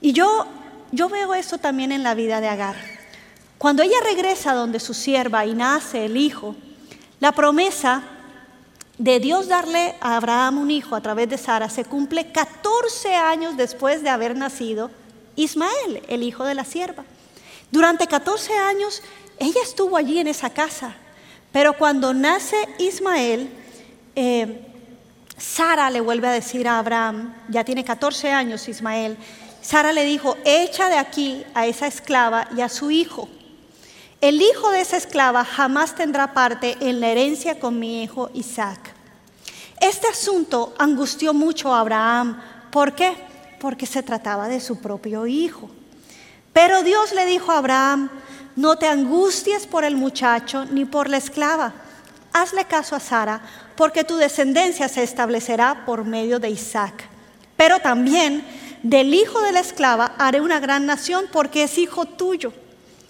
Y 0.00 0.12
yo, 0.12 0.46
yo 0.92 1.08
veo 1.08 1.34
eso 1.34 1.58
también 1.58 1.92
en 1.92 2.02
la 2.02 2.14
vida 2.14 2.40
de 2.40 2.48
Agar. 2.48 2.76
Cuando 3.58 3.82
ella 3.82 3.96
regresa 4.04 4.54
donde 4.54 4.80
su 4.80 4.94
sierva 4.94 5.44
y 5.46 5.54
nace 5.54 6.06
el 6.06 6.16
hijo, 6.16 6.54
la 7.20 7.32
promesa 7.32 8.02
de 8.98 9.18
Dios 9.18 9.48
darle 9.48 9.94
a 10.00 10.16
Abraham 10.16 10.58
un 10.58 10.70
hijo 10.70 10.94
a 10.94 11.00
través 11.00 11.28
de 11.30 11.38
Sara 11.38 11.70
se 11.70 11.86
cumple 11.86 12.32
14 12.32 13.14
años 13.14 13.56
después 13.56 14.02
de 14.02 14.10
haber 14.10 14.36
nacido 14.36 14.90
Ismael, 15.36 16.02
el 16.08 16.22
hijo 16.22 16.44
de 16.44 16.54
la 16.54 16.64
sierva. 16.64 17.04
Durante 17.70 18.06
14 18.06 18.56
años 18.56 19.02
ella 19.38 19.60
estuvo 19.62 19.96
allí 19.96 20.18
en 20.18 20.28
esa 20.28 20.50
casa, 20.50 20.94
pero 21.50 21.72
cuando 21.72 22.12
nace 22.12 22.56
Ismael, 22.78 23.50
eh, 24.14 24.66
Sara 25.38 25.88
le 25.88 26.02
vuelve 26.02 26.28
a 26.28 26.32
decir 26.32 26.68
a 26.68 26.78
Abraham, 26.78 27.34
ya 27.48 27.64
tiene 27.64 27.82
14 27.82 28.30
años 28.30 28.68
Ismael, 28.68 29.16
Sara 29.62 29.92
le 29.92 30.04
dijo, 30.04 30.36
echa 30.44 30.88
de 30.90 30.98
aquí 30.98 31.42
a 31.54 31.66
esa 31.66 31.86
esclava 31.86 32.48
y 32.54 32.60
a 32.60 32.68
su 32.68 32.90
hijo. 32.90 33.28
El 34.20 34.42
hijo 34.42 34.70
de 34.70 34.82
esa 34.82 34.98
esclava 34.98 35.44
jamás 35.46 35.94
tendrá 35.94 36.34
parte 36.34 36.76
en 36.80 37.00
la 37.00 37.08
herencia 37.08 37.58
con 37.58 37.78
mi 37.78 38.02
hijo 38.02 38.30
Isaac. 38.34 38.94
Este 39.80 40.06
asunto 40.06 40.74
angustió 40.78 41.32
mucho 41.32 41.72
a 41.72 41.80
Abraham. 41.80 42.42
¿Por 42.70 42.94
qué? 42.94 43.29
Porque 43.60 43.86
se 43.86 44.02
trataba 44.02 44.48
de 44.48 44.58
su 44.58 44.80
propio 44.80 45.26
hijo. 45.26 45.70
Pero 46.52 46.82
Dios 46.82 47.12
le 47.12 47.26
dijo 47.26 47.52
a 47.52 47.58
Abraham, 47.58 48.10
no 48.56 48.76
te 48.76 48.88
angusties 48.88 49.66
por 49.66 49.84
el 49.84 49.94
muchacho 49.94 50.64
ni 50.64 50.84
por 50.84 51.08
la 51.08 51.18
esclava. 51.18 51.74
Hazle 52.32 52.64
caso 52.64 52.96
a 52.96 53.00
Sara, 53.00 53.42
porque 53.76 54.02
tu 54.02 54.16
descendencia 54.16 54.88
se 54.88 55.02
establecerá 55.02 55.84
por 55.86 56.04
medio 56.04 56.40
de 56.40 56.50
Isaac. 56.50 57.08
Pero 57.56 57.78
también 57.80 58.44
del 58.82 59.14
hijo 59.14 59.40
de 59.42 59.52
la 59.52 59.60
esclava 59.60 60.14
haré 60.18 60.40
una 60.40 60.58
gran 60.58 60.86
nación 60.86 61.26
porque 61.30 61.64
es 61.64 61.78
hijo 61.78 62.06
tuyo. 62.06 62.52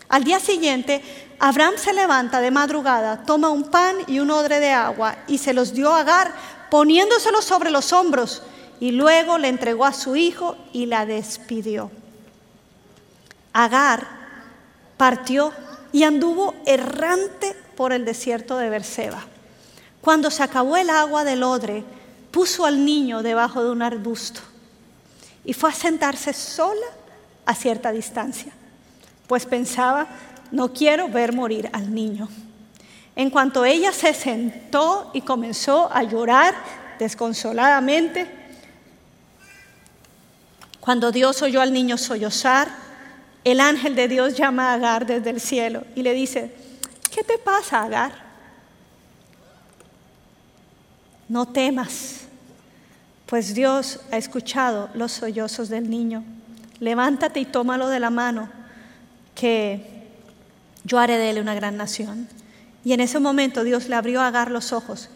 Al 0.08 0.24
día 0.24 0.40
siguiente, 0.40 1.02
Abraham 1.38 1.74
se 1.76 1.92
levanta 1.92 2.40
de 2.40 2.50
madrugada, 2.50 3.22
toma 3.24 3.48
un 3.48 3.70
pan 3.70 3.96
y 4.08 4.18
un 4.18 4.30
odre 4.30 4.58
de 4.58 4.70
agua 4.70 5.16
y 5.28 5.38
se 5.38 5.54
los 5.54 5.72
dio 5.72 5.92
a 5.92 6.00
Agar, 6.00 6.34
poniéndoselo 6.70 7.40
sobre 7.40 7.70
los 7.70 7.92
hombros 7.92 8.42
y 8.80 8.92
luego 8.92 9.36
le 9.36 9.48
entregó 9.48 9.84
a 9.84 9.92
su 9.92 10.16
hijo 10.16 10.56
y 10.72 10.86
la 10.86 11.04
despidió. 11.04 11.90
Agar 13.52 14.06
partió 14.96 15.52
y 15.92 16.02
anduvo 16.04 16.54
errante 16.66 17.54
por 17.76 17.92
el 17.92 18.04
desierto 18.04 18.56
de 18.56 18.70
Berseba. 18.70 19.22
Cuando 20.00 20.30
se 20.30 20.42
acabó 20.42 20.78
el 20.78 20.88
agua 20.88 21.24
del 21.24 21.42
odre, 21.42 21.84
puso 22.30 22.64
al 22.64 22.84
niño 22.84 23.22
debajo 23.22 23.62
de 23.62 23.70
un 23.70 23.82
arbusto 23.82 24.40
y 25.44 25.52
fue 25.52 25.70
a 25.70 25.74
sentarse 25.74 26.32
sola 26.32 26.86
a 27.44 27.54
cierta 27.54 27.92
distancia, 27.92 28.52
pues 29.26 29.44
pensaba, 29.44 30.06
no 30.52 30.72
quiero 30.72 31.08
ver 31.08 31.34
morir 31.34 31.68
al 31.72 31.94
niño. 31.94 32.28
En 33.16 33.28
cuanto 33.30 33.64
ella 33.64 33.92
se 33.92 34.14
sentó 34.14 35.10
y 35.12 35.20
comenzó 35.20 35.90
a 35.92 36.02
llorar 36.02 36.54
desconsoladamente, 36.98 38.39
cuando 40.90 41.12
Dios 41.12 41.40
oyó 41.42 41.60
al 41.60 41.72
niño 41.72 41.96
sollozar, 41.96 42.68
el 43.44 43.60
ángel 43.60 43.94
de 43.94 44.08
Dios 44.08 44.36
llama 44.36 44.72
a 44.72 44.74
Agar 44.74 45.06
desde 45.06 45.30
el 45.30 45.40
cielo 45.40 45.84
y 45.94 46.02
le 46.02 46.12
dice, 46.12 46.52
¿qué 47.14 47.22
te 47.22 47.38
pasa, 47.38 47.84
Agar? 47.84 48.10
No 51.28 51.46
temas, 51.46 52.22
pues 53.26 53.54
Dios 53.54 54.00
ha 54.10 54.16
escuchado 54.16 54.90
los 54.94 55.12
sollozos 55.12 55.68
del 55.68 55.88
niño. 55.88 56.24
Levántate 56.80 57.38
y 57.38 57.44
tómalo 57.44 57.86
de 57.86 58.00
la 58.00 58.10
mano, 58.10 58.50
que 59.36 60.08
yo 60.82 60.98
haré 60.98 61.18
de 61.18 61.30
él 61.30 61.38
una 61.38 61.54
gran 61.54 61.76
nación. 61.76 62.26
Y 62.84 62.94
en 62.94 63.00
ese 63.00 63.20
momento 63.20 63.62
Dios 63.62 63.88
le 63.88 63.94
abrió 63.94 64.22
a 64.22 64.26
Agar 64.26 64.50
los 64.50 64.72
ojos 64.72 65.08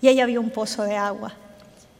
y 0.00 0.08
ella 0.08 0.26
vio 0.26 0.40
un 0.40 0.50
pozo 0.50 0.82
de 0.82 0.96
agua. 0.96 1.34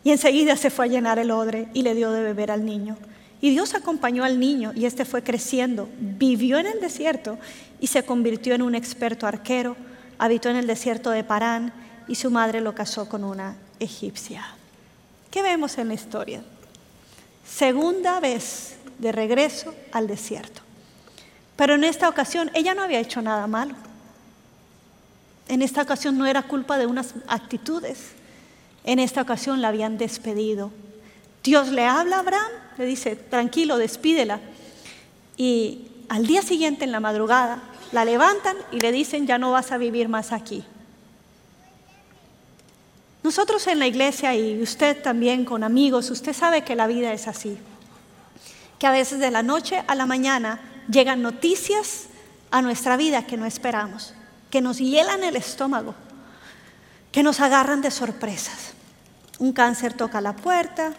Y 0.02 0.10
enseguida 0.10 0.56
se 0.56 0.70
fue 0.70 0.86
a 0.86 0.88
llenar 0.88 1.20
el 1.20 1.30
odre 1.30 1.68
y 1.74 1.82
le 1.82 1.94
dio 1.94 2.10
de 2.10 2.24
beber 2.24 2.50
al 2.50 2.64
niño. 2.64 2.96
Y 3.40 3.50
Dios 3.50 3.74
acompañó 3.74 4.24
al 4.24 4.38
niño 4.38 4.72
y 4.74 4.85
este 4.85 5.05
fue 5.05 5.22
creciendo, 5.22 5.88
vivió 5.98 6.59
en 6.59 6.66
el 6.66 6.81
desierto 6.81 7.38
y 7.81 7.87
se 7.87 8.05
convirtió 8.05 8.55
en 8.55 8.62
un 8.62 8.74
experto 8.74 9.26
arquero, 9.26 9.76
habitó 10.18 10.50
en 10.50 10.57
el 10.57 10.66
desierto 10.66 11.11
de 11.11 11.24
Parán 11.24 11.72
y 12.07 12.16
su 12.16 12.31
madre 12.31 12.61
lo 12.61 12.74
casó 12.74 13.09
con 13.09 13.24
una 13.24 13.57
egipcia. 13.79 14.44
¿Qué 15.31 15.42
vemos 15.42 15.79
en 15.79 15.88
la 15.88 15.94
historia? 15.94 16.42
Segunda 17.46 18.20
vez 18.20 18.76
de 18.98 19.12
regreso 19.12 19.74
al 19.92 20.07
desierto. 20.07 20.61
Pero 21.57 21.74
en 21.74 21.85
esta 21.85 22.09
ocasión 22.09 22.50
ella 22.55 22.74
no 22.74 22.83
había 22.83 23.00
hecho 23.00 23.22
nada 23.22 23.46
malo. 23.46 23.74
En 25.48 25.62
esta 25.62 25.83
ocasión 25.83 26.16
no 26.16 26.26
era 26.26 26.42
culpa 26.42 26.79
de 26.79 26.87
unas 26.87 27.14
actitudes. 27.26 28.12
En 28.85 28.98
esta 28.98 29.22
ocasión 29.22 29.61
la 29.61 29.68
habían 29.68 29.98
despedido. 29.98 30.70
Dios 31.42 31.68
le 31.68 31.87
habla 31.87 32.16
a 32.16 32.20
Abraham 32.20 32.61
le 32.81 32.87
dice, 32.87 33.14
tranquilo, 33.14 33.76
despídela. 33.76 34.40
Y 35.37 35.88
al 36.09 36.26
día 36.26 36.40
siguiente, 36.40 36.85
en 36.85 36.92
la 36.92 37.00
madrugada, 37.00 37.62
la 37.92 38.07
levantan 38.07 38.57
y 38.72 38.81
le 38.81 38.90
dicen, 38.90 39.26
ya 39.26 39.37
no 39.37 39.53
vas 39.53 39.70
a 39.70 39.76
vivir 39.76 40.09
más 40.09 40.33
aquí. 40.33 40.64
Nosotros 43.22 43.66
en 43.66 43.79
la 43.79 43.87
iglesia 43.87 44.35
y 44.35 44.62
usted 44.62 45.03
también 45.03 45.44
con 45.44 45.62
amigos, 45.62 46.11
usted 46.11 46.33
sabe 46.33 46.62
que 46.62 46.74
la 46.74 46.87
vida 46.87 47.12
es 47.12 47.29
así. 47.29 47.59
Que 48.79 48.87
a 48.87 48.92
veces 48.92 49.18
de 49.18 49.31
la 49.31 49.42
noche 49.42 49.85
a 49.87 49.94
la 49.94 50.07
mañana 50.07 50.59
llegan 50.90 51.20
noticias 51.20 52.07
a 52.50 52.62
nuestra 52.62 52.96
vida 52.96 53.26
que 53.26 53.37
no 53.37 53.44
esperamos, 53.44 54.14
que 54.48 54.62
nos 54.62 54.79
hielan 54.79 55.22
el 55.22 55.37
estómago, 55.37 55.94
que 57.12 57.22
nos 57.22 57.40
agarran 57.40 57.83
de 57.83 57.90
sorpresas. 57.90 58.72
Un 59.38 59.53
cáncer 59.53 59.92
toca 59.92 60.22
la 60.22 60.35
puerta, 60.35 60.94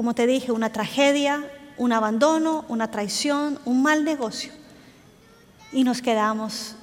como 0.00 0.14
te 0.14 0.26
dije, 0.26 0.50
una 0.50 0.72
tragedia, 0.72 1.44
un 1.76 1.92
abandono, 1.92 2.64
una 2.68 2.90
traición, 2.90 3.58
un 3.66 3.82
mal 3.82 4.02
negocio. 4.02 4.50
Y 5.72 5.84
nos 5.84 6.00
quedamos 6.00 6.74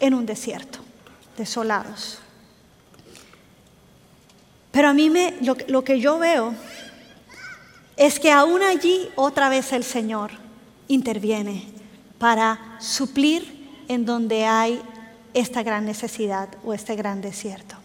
en 0.00 0.14
un 0.14 0.24
desierto, 0.24 0.78
desolados. 1.36 2.18
Pero 4.70 4.88
a 4.88 4.94
mí 4.94 5.10
me, 5.10 5.36
lo, 5.42 5.54
lo 5.68 5.84
que 5.84 6.00
yo 6.00 6.18
veo 6.18 6.54
es 7.98 8.18
que 8.18 8.32
aún 8.32 8.62
allí 8.62 9.10
otra 9.16 9.50
vez 9.50 9.74
el 9.74 9.84
Señor 9.84 10.30
interviene 10.88 11.66
para 12.16 12.78
suplir 12.80 13.68
en 13.86 14.06
donde 14.06 14.46
hay 14.46 14.80
esta 15.34 15.62
gran 15.62 15.84
necesidad 15.84 16.48
o 16.64 16.72
este 16.72 16.96
gran 16.96 17.20
desierto. 17.20 17.76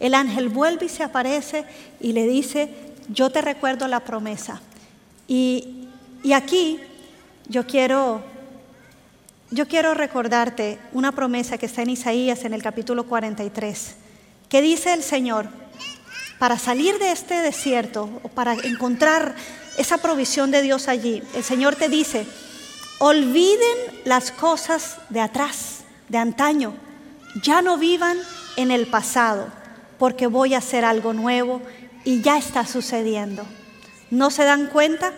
El 0.00 0.14
ángel 0.14 0.48
vuelve 0.48 0.86
y 0.86 0.88
se 0.88 1.04
aparece 1.04 1.64
y 2.00 2.12
le 2.12 2.26
dice, 2.26 2.91
yo 3.08 3.30
te 3.30 3.40
recuerdo 3.40 3.88
la 3.88 4.00
promesa. 4.00 4.60
Y, 5.28 5.88
y 6.22 6.32
aquí 6.32 6.80
yo 7.48 7.66
quiero, 7.66 8.22
yo 9.50 9.66
quiero 9.68 9.94
recordarte 9.94 10.78
una 10.92 11.12
promesa 11.12 11.58
que 11.58 11.66
está 11.66 11.82
en 11.82 11.90
Isaías 11.90 12.44
en 12.44 12.54
el 12.54 12.62
capítulo 12.62 13.04
43, 13.06 13.94
que 14.48 14.62
dice 14.62 14.92
el 14.92 15.02
Señor, 15.02 15.48
para 16.38 16.58
salir 16.58 16.98
de 16.98 17.12
este 17.12 17.40
desierto 17.40 18.08
o 18.22 18.28
para 18.28 18.54
encontrar 18.54 19.34
esa 19.78 19.98
provisión 19.98 20.50
de 20.50 20.62
Dios 20.62 20.88
allí, 20.88 21.22
el 21.34 21.44
Señor 21.44 21.76
te 21.76 21.88
dice, 21.88 22.26
olviden 22.98 23.76
las 24.04 24.30
cosas 24.30 24.98
de 25.08 25.20
atrás, 25.20 25.84
de 26.08 26.18
antaño, 26.18 26.74
ya 27.42 27.62
no 27.62 27.78
vivan 27.78 28.18
en 28.56 28.70
el 28.70 28.86
pasado, 28.86 29.48
porque 29.98 30.26
voy 30.26 30.54
a 30.54 30.58
hacer 30.58 30.84
algo 30.84 31.12
nuevo 31.12 31.62
y 32.04 32.20
ya 32.20 32.38
está 32.38 32.66
sucediendo. 32.66 33.44
¿No 34.10 34.30
se 34.30 34.44
dan 34.44 34.66
cuenta? 34.66 35.12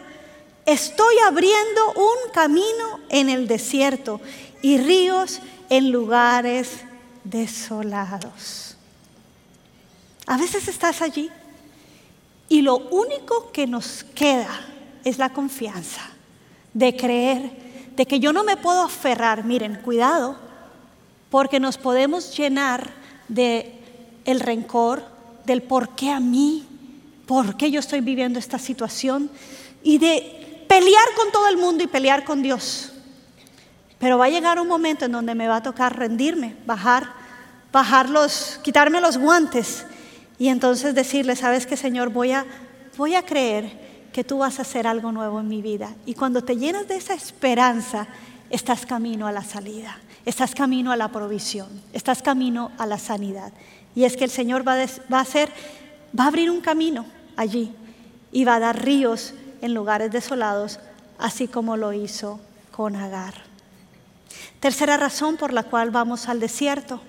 Estoy 0.66 1.14
abriendo 1.26 1.92
un 1.96 2.32
camino 2.32 3.00
en 3.10 3.28
el 3.28 3.46
desierto 3.46 4.20
y 4.62 4.78
ríos 4.78 5.40
en 5.68 5.90
lugares 5.90 6.80
desolados. 7.24 8.76
A 10.26 10.38
veces 10.38 10.68
estás 10.68 11.02
allí 11.02 11.30
y 12.48 12.62
lo 12.62 12.76
único 12.76 13.50
que 13.52 13.66
nos 13.66 14.04
queda 14.14 14.60
es 15.04 15.18
la 15.18 15.30
confianza 15.30 16.02
de 16.72 16.96
creer, 16.96 17.50
de 17.96 18.06
que 18.06 18.20
yo 18.20 18.32
no 18.32 18.42
me 18.42 18.56
puedo 18.56 18.82
aferrar, 18.82 19.44
miren, 19.44 19.76
cuidado, 19.76 20.36
porque 21.30 21.60
nos 21.60 21.78
podemos 21.78 22.36
llenar 22.36 22.90
de 23.28 23.72
el 24.24 24.40
rencor, 24.40 25.04
del 25.44 25.62
por 25.62 25.90
qué 25.90 26.10
a 26.10 26.20
mí, 26.20 26.66
por 27.26 27.56
qué 27.56 27.70
yo 27.70 27.80
estoy 27.80 28.00
viviendo 28.00 28.38
esta 28.38 28.58
situación 28.58 29.30
y 29.82 29.98
de 29.98 30.64
pelear 30.68 31.06
con 31.16 31.30
todo 31.30 31.48
el 31.48 31.56
mundo 31.56 31.84
y 31.84 31.86
pelear 31.86 32.24
con 32.24 32.42
Dios. 32.42 32.92
Pero 33.98 34.18
va 34.18 34.26
a 34.26 34.30
llegar 34.30 34.58
un 34.58 34.68
momento 34.68 35.04
en 35.04 35.12
donde 35.12 35.34
me 35.34 35.48
va 35.48 35.56
a 35.56 35.62
tocar 35.62 35.96
rendirme, 35.96 36.56
bajar, 36.66 37.12
bajar 37.72 38.10
los, 38.10 38.58
quitarme 38.62 39.00
los 39.00 39.16
guantes 39.18 39.86
y 40.38 40.48
entonces 40.48 40.94
decirle, 40.94 41.36
sabes 41.36 41.66
que 41.66 41.76
Señor, 41.76 42.10
voy 42.10 42.32
a, 42.32 42.44
voy 42.96 43.14
a 43.14 43.24
creer 43.24 44.10
que 44.12 44.24
tú 44.24 44.38
vas 44.38 44.58
a 44.58 44.62
hacer 44.62 44.86
algo 44.86 45.12
nuevo 45.12 45.40
en 45.40 45.48
mi 45.48 45.62
vida. 45.62 45.94
Y 46.06 46.14
cuando 46.14 46.42
te 46.42 46.56
llenas 46.56 46.86
de 46.88 46.96
esa 46.96 47.14
esperanza, 47.14 48.06
estás 48.50 48.84
camino 48.84 49.26
a 49.26 49.32
la 49.32 49.42
salida, 49.42 49.98
estás 50.24 50.54
camino 50.54 50.92
a 50.92 50.96
la 50.96 51.08
provisión, 51.08 51.68
estás 51.92 52.22
camino 52.22 52.72
a 52.78 52.86
la 52.86 52.98
sanidad. 52.98 53.52
Y 53.94 54.04
es 54.04 54.16
que 54.16 54.24
el 54.24 54.30
Señor 54.30 54.66
va, 54.66 54.76
va 55.12 55.18
a 55.18 55.22
hacer, 55.22 55.50
va 56.18 56.24
a 56.24 56.28
abrir 56.28 56.50
un 56.50 56.60
camino 56.60 57.06
allí 57.36 57.74
y 58.32 58.44
va 58.44 58.56
a 58.56 58.60
dar 58.60 58.84
ríos 58.84 59.34
en 59.62 59.74
lugares 59.74 60.10
desolados, 60.10 60.80
así 61.18 61.48
como 61.48 61.76
lo 61.76 61.92
hizo 61.92 62.40
con 62.70 62.96
Agar. 62.96 63.34
Tercera 64.60 64.96
razón 64.96 65.36
por 65.36 65.52
la 65.52 65.62
cual 65.62 65.90
vamos 65.90 66.28
al 66.28 66.40
desierto 66.40 67.00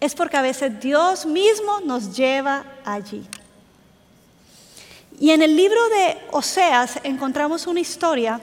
es 0.00 0.14
porque 0.14 0.36
a 0.36 0.42
veces 0.42 0.80
Dios 0.80 1.26
mismo 1.26 1.80
nos 1.80 2.16
lleva 2.16 2.64
allí. 2.84 3.26
Y 5.20 5.30
en 5.30 5.42
el 5.42 5.56
libro 5.56 5.80
de 5.88 6.18
Oseas 6.30 7.00
encontramos 7.02 7.66
una 7.66 7.80
historia 7.80 8.40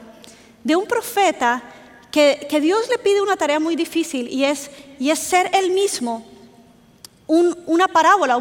de 0.63 0.75
un 0.75 0.85
profeta 0.85 1.63
que, 2.11 2.47
Dios 2.61 2.89
le 2.89 2.97
pide 2.97 3.21
una 3.21 3.35
tarea 3.35 3.59
muy 3.59 3.75
difícil 3.75 4.27
y 4.29 4.45
es, 4.45 4.69
y 4.99 5.09
es 5.09 5.19
ser 5.19 5.49
él 5.53 5.71
mismo 5.71 6.25
una 7.27 7.87
parábola, 7.87 8.37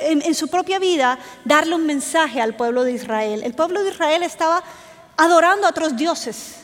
en, 0.00 0.34
su 0.34 0.48
propia 0.48 0.78
vida, 0.78 1.18
darle 1.44 1.74
un 1.74 1.86
mensaje 1.86 2.40
al 2.40 2.54
pueblo 2.54 2.84
de 2.84 2.92
Israel. 2.92 3.42
El 3.44 3.54
pueblo 3.54 3.82
de 3.82 3.90
Israel 3.90 4.22
estaba 4.22 4.62
adorando 5.16 5.66
a 5.66 5.70
otros 5.70 5.96
dioses. 5.96 6.56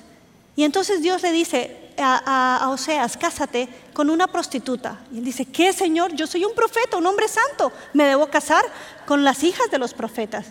Y 0.56 0.64
entonces 0.64 1.02
Dios 1.02 1.22
le 1.22 1.32
dice, 1.32 1.92
a, 1.98 2.68
Oseas, 2.70 3.16
cásate 3.16 3.68
con 3.92 4.10
una 4.10 4.26
prostituta. 4.26 5.00
Y 5.12 5.18
él 5.18 5.24
dice, 5.24 5.44
¿qué 5.46 5.72
Señor? 5.72 6.14
Yo 6.14 6.26
soy 6.26 6.44
un 6.44 6.54
profeta, 6.54 6.96
un 6.96 7.06
hombre 7.06 7.28
santo. 7.28 7.72
¿Me 7.92 8.04
debo 8.04 8.26
casar 8.26 8.64
con 9.06 9.24
las 9.24 9.42
hijas 9.42 9.70
de 9.70 9.78
los 9.78 9.94
profetas? 9.94 10.46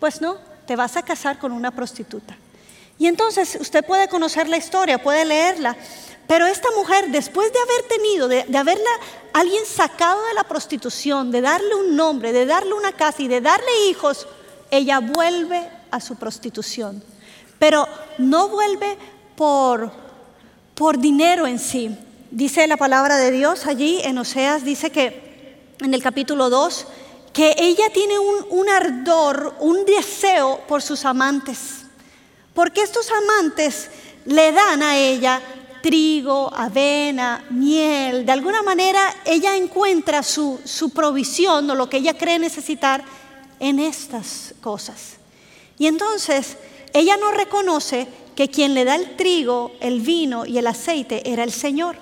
Pues 0.00 0.20
no, 0.20 0.36
te 0.66 0.76
vas 0.76 0.96
a 0.96 1.02
casar 1.02 1.38
con 1.38 1.52
una 1.52 1.70
prostituta. 1.70 2.36
Y 2.98 3.06
entonces 3.06 3.56
usted 3.60 3.84
puede 3.84 4.08
conocer 4.08 4.48
la 4.48 4.56
historia, 4.56 5.02
puede 5.02 5.24
leerla. 5.24 5.76
Pero 6.28 6.46
esta 6.46 6.68
mujer, 6.76 7.08
después 7.10 7.52
de 7.52 7.58
haber 7.58 7.88
tenido, 7.88 8.28
de, 8.28 8.56
haberla 8.56 8.90
alguien 9.32 9.66
sacado 9.66 10.24
de 10.26 10.34
la 10.34 10.44
prostitución, 10.44 11.32
de 11.32 11.40
darle 11.40 11.74
un 11.74 11.96
nombre, 11.96 12.32
de 12.32 12.46
darle 12.46 12.74
una 12.74 12.92
casa 12.92 13.22
y 13.22 13.28
de 13.28 13.40
darle 13.40 13.88
hijos, 13.88 14.28
ella 14.70 15.00
vuelve 15.00 15.68
a 15.90 16.00
su 16.00 16.14
prostitución. 16.14 17.02
Pero 17.58 17.88
no 18.18 18.48
vuelve 18.48 18.96
por 19.34 19.90
por 20.78 21.00
dinero 21.00 21.48
en 21.48 21.58
sí. 21.58 21.90
Dice 22.30 22.68
la 22.68 22.76
palabra 22.76 23.16
de 23.16 23.32
Dios 23.32 23.66
allí 23.66 24.00
en 24.04 24.16
Oseas, 24.16 24.64
dice 24.64 24.90
que 24.90 25.66
en 25.80 25.92
el 25.92 26.00
capítulo 26.00 26.50
2, 26.50 26.86
que 27.32 27.56
ella 27.58 27.90
tiene 27.92 28.16
un, 28.16 28.68
ardor, 28.68 29.56
un 29.58 29.84
deseo 29.84 30.60
por 30.68 30.80
sus 30.80 31.04
amantes. 31.04 31.80
Porque 32.54 32.82
estos 32.82 33.10
amantes 33.10 33.90
le 34.24 34.52
dan 34.52 34.84
a 34.84 34.96
ella 34.96 35.42
trigo, 35.80 36.52
avena, 36.54 37.44
miel. 37.50 38.26
De 38.26 38.32
alguna 38.32 38.62
manera 38.62 39.14
ella 39.24 39.56
encuentra 39.56 40.22
su, 40.22 40.60
su, 40.64 40.90
provisión 40.90 41.68
o 41.70 41.74
lo 41.74 41.88
que 41.88 41.98
ella 41.98 42.16
cree 42.16 42.38
necesitar 42.38 43.04
en 43.60 43.78
estas 43.78 44.54
cosas. 44.60 45.16
Y 45.78 45.86
entonces 45.86 46.56
ella 46.92 47.16
no 47.16 47.30
reconoce 47.30 48.08
que 48.34 48.48
quien 48.48 48.74
le 48.74 48.84
da 48.84 48.94
el 48.94 49.16
trigo, 49.16 49.72
el 49.80 50.00
vino 50.00 50.46
y 50.46 50.58
el 50.58 50.66
aceite 50.66 51.30
era 51.30 51.42
el 51.42 51.52
Señor. 51.52 51.96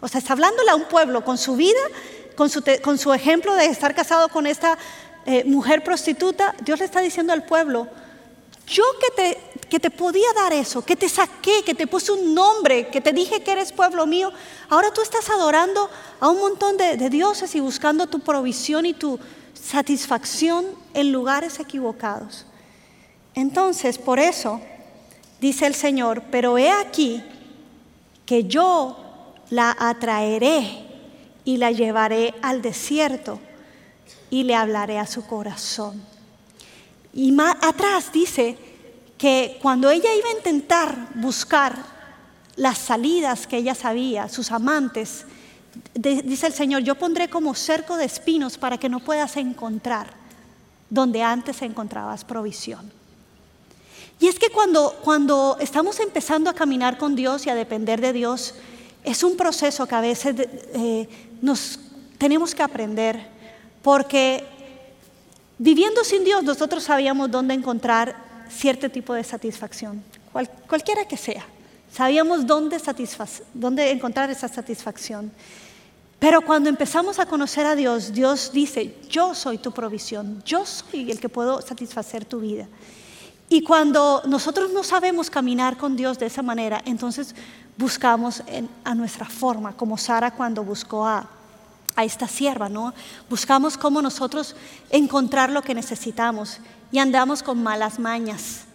O 0.00 0.08
sea, 0.08 0.18
está 0.18 0.32
hablándole 0.32 0.70
a 0.70 0.74
un 0.74 0.84
pueblo 0.84 1.24
con 1.24 1.38
su 1.38 1.56
vida, 1.56 1.80
con 2.36 2.50
su, 2.50 2.62
con 2.82 2.98
su 2.98 3.12
ejemplo 3.14 3.54
de 3.54 3.66
estar 3.66 3.94
casado 3.94 4.28
con 4.28 4.46
esta 4.46 4.76
eh, 5.24 5.44
mujer 5.44 5.82
prostituta. 5.82 6.54
Dios 6.64 6.78
le 6.78 6.84
está 6.84 7.00
diciendo 7.00 7.32
al 7.32 7.44
pueblo, 7.44 7.88
yo 8.66 8.84
que 9.00 9.10
te, 9.22 9.38
que 9.68 9.80
te 9.80 9.90
podía 9.90 10.32
dar 10.34 10.52
eso, 10.52 10.84
que 10.84 10.96
te 10.96 11.08
saqué, 11.08 11.62
que 11.64 11.74
te 11.74 11.86
puse 11.86 12.12
un 12.12 12.34
nombre, 12.34 12.88
que 12.88 13.00
te 13.00 13.12
dije 13.12 13.42
que 13.42 13.52
eres 13.52 13.72
pueblo 13.72 14.06
mío, 14.06 14.32
ahora 14.68 14.92
tú 14.92 15.00
estás 15.00 15.28
adorando 15.30 15.90
a 16.20 16.28
un 16.28 16.38
montón 16.38 16.76
de, 16.76 17.10
dioses 17.10 17.54
y 17.54 17.60
buscando 17.60 18.06
tu 18.06 18.20
provisión 18.20 18.86
y 18.86 18.94
tu 18.94 19.18
satisfacción 19.54 20.66
en 20.94 21.12
lugares 21.12 21.58
equivocados. 21.58 22.46
Entonces, 23.34 23.98
por 23.98 24.18
eso 24.18 24.60
dice 25.40 25.66
el 25.66 25.74
Señor, 25.74 26.22
pero 26.30 26.58
he 26.58 26.70
aquí 26.70 27.22
que 28.24 28.44
yo 28.44 28.96
la 29.50 29.76
atraeré 29.78 30.84
y 31.44 31.56
la 31.56 31.70
llevaré 31.70 32.34
al 32.42 32.62
desierto 32.62 33.40
y 34.30 34.44
le 34.44 34.54
hablaré 34.54 34.98
a 34.98 35.06
su 35.06 35.26
corazón. 35.26 36.02
Y 37.12 37.32
más 37.32 37.56
atrás 37.62 38.12
dice 38.12 38.58
que 39.18 39.58
cuando 39.62 39.90
ella 39.90 40.14
iba 40.14 40.28
a 40.28 40.36
intentar 40.36 41.08
buscar 41.14 41.76
las 42.56 42.78
salidas 42.78 43.46
que 43.46 43.58
ella 43.58 43.74
sabía, 43.74 44.28
sus 44.28 44.50
amantes, 44.50 45.24
dice 45.94 46.46
el 46.46 46.52
Señor, 46.52 46.82
yo 46.82 46.94
pondré 46.94 47.28
como 47.28 47.54
cerco 47.54 47.96
de 47.96 48.04
espinos 48.04 48.58
para 48.58 48.78
que 48.78 48.88
no 48.88 49.00
puedas 49.00 49.36
encontrar 49.36 50.14
donde 50.88 51.22
antes 51.22 51.62
encontrabas 51.62 52.24
provisión. 52.24 52.90
Y 54.18 54.28
es 54.28 54.38
que 54.38 54.48
cuando, 54.48 54.98
cuando 55.02 55.58
estamos 55.60 56.00
empezando 56.00 56.48
a 56.48 56.54
caminar 56.54 56.96
con 56.96 57.14
Dios 57.14 57.46
y 57.46 57.50
a 57.50 57.54
depender 57.54 58.00
de 58.00 58.12
Dios, 58.12 58.54
es 59.04 59.22
un 59.22 59.36
proceso 59.36 59.86
que 59.86 59.94
a 59.94 60.00
veces 60.00 60.34
eh, 60.38 61.08
nos 61.42 61.78
tenemos 62.18 62.54
que 62.54 62.62
aprender, 62.62 63.28
porque 63.82 64.44
viviendo 65.58 66.02
sin 66.02 66.24
Dios 66.24 66.42
nosotros 66.44 66.84
sabíamos 66.84 67.30
dónde 67.30 67.54
encontrar 67.54 68.25
cierto 68.50 68.90
tipo 68.90 69.14
de 69.14 69.24
satisfacción, 69.24 70.02
cualquiera 70.66 71.06
que 71.06 71.16
sea. 71.16 71.44
Sabíamos 71.92 72.46
dónde, 72.46 72.80
dónde 73.54 73.90
encontrar 73.90 74.30
esa 74.30 74.48
satisfacción. 74.48 75.32
Pero 76.18 76.40
cuando 76.40 76.68
empezamos 76.68 77.18
a 77.18 77.26
conocer 77.26 77.66
a 77.66 77.74
Dios, 77.74 78.12
Dios 78.12 78.50
dice, 78.52 78.96
yo 79.08 79.34
soy 79.34 79.58
tu 79.58 79.72
provisión, 79.72 80.42
yo 80.44 80.64
soy 80.64 81.10
el 81.10 81.20
que 81.20 81.28
puedo 81.28 81.60
satisfacer 81.60 82.24
tu 82.24 82.40
vida. 82.40 82.66
Y 83.48 83.62
cuando 83.62 84.22
nosotros 84.26 84.72
no 84.72 84.82
sabemos 84.82 85.30
caminar 85.30 85.76
con 85.76 85.94
Dios 85.94 86.18
de 86.18 86.26
esa 86.26 86.42
manera, 86.42 86.82
entonces 86.84 87.34
buscamos 87.76 88.42
a 88.82 88.94
nuestra 88.94 89.26
forma, 89.26 89.76
como 89.76 89.96
Sara 89.96 90.32
cuando 90.32 90.64
buscó 90.64 91.06
a, 91.06 91.28
a 91.96 92.04
esta 92.04 92.28
sierva, 92.28 92.68
¿no? 92.68 92.94
Buscamos 93.28 93.76
cómo 93.76 94.02
nosotros 94.02 94.54
encontrar 94.90 95.50
lo 95.50 95.62
que 95.62 95.74
necesitamos 95.74 96.60
y 96.92 96.98
andamos 96.98 97.42
con 97.42 97.62
malas 97.62 97.98
mañas. 97.98 98.66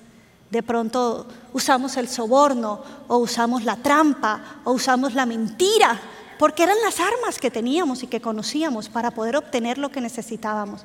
De 0.49 0.63
pronto 0.63 1.27
usamos 1.53 1.95
el 1.95 2.09
soborno 2.09 2.81
o 3.07 3.17
usamos 3.17 3.63
la 3.63 3.77
trampa 3.77 4.59
o 4.65 4.73
usamos 4.73 5.13
la 5.13 5.25
mentira, 5.25 5.99
porque 6.37 6.63
eran 6.63 6.77
las 6.83 6.99
armas 6.99 7.39
que 7.39 7.51
teníamos 7.51 8.03
y 8.03 8.07
que 8.07 8.19
conocíamos 8.19 8.89
para 8.89 9.11
poder 9.11 9.37
obtener 9.37 9.77
lo 9.77 9.89
que 9.89 10.01
necesitábamos. 10.01 10.83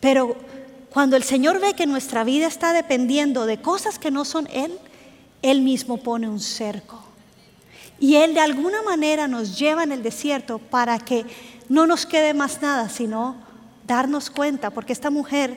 Pero 0.00 0.36
cuando 0.92 1.16
el 1.16 1.24
Señor 1.24 1.58
ve 1.58 1.74
que 1.74 1.86
nuestra 1.86 2.22
vida 2.22 2.46
está 2.46 2.72
dependiendo 2.72 3.46
de 3.46 3.60
cosas 3.60 3.98
que 3.98 4.12
no 4.12 4.24
son 4.24 4.46
Él, 4.52 4.78
Él 5.42 5.62
mismo 5.62 5.96
pone 5.96 6.28
un 6.28 6.38
cerco. 6.38 7.02
Y 7.98 8.16
Él 8.16 8.34
de 8.34 8.40
alguna 8.40 8.82
manera 8.82 9.26
nos 9.26 9.58
lleva 9.58 9.82
en 9.82 9.90
el 9.90 10.02
desierto 10.02 10.58
para 10.58 10.98
que 10.98 11.24
no 11.68 11.86
nos 11.86 12.06
quede 12.06 12.34
más 12.34 12.60
nada, 12.62 12.88
sino 12.88 13.36
darnos 13.86 14.30
cuenta, 14.30 14.70
porque 14.70 14.92
esta 14.92 15.10
mujer 15.10 15.56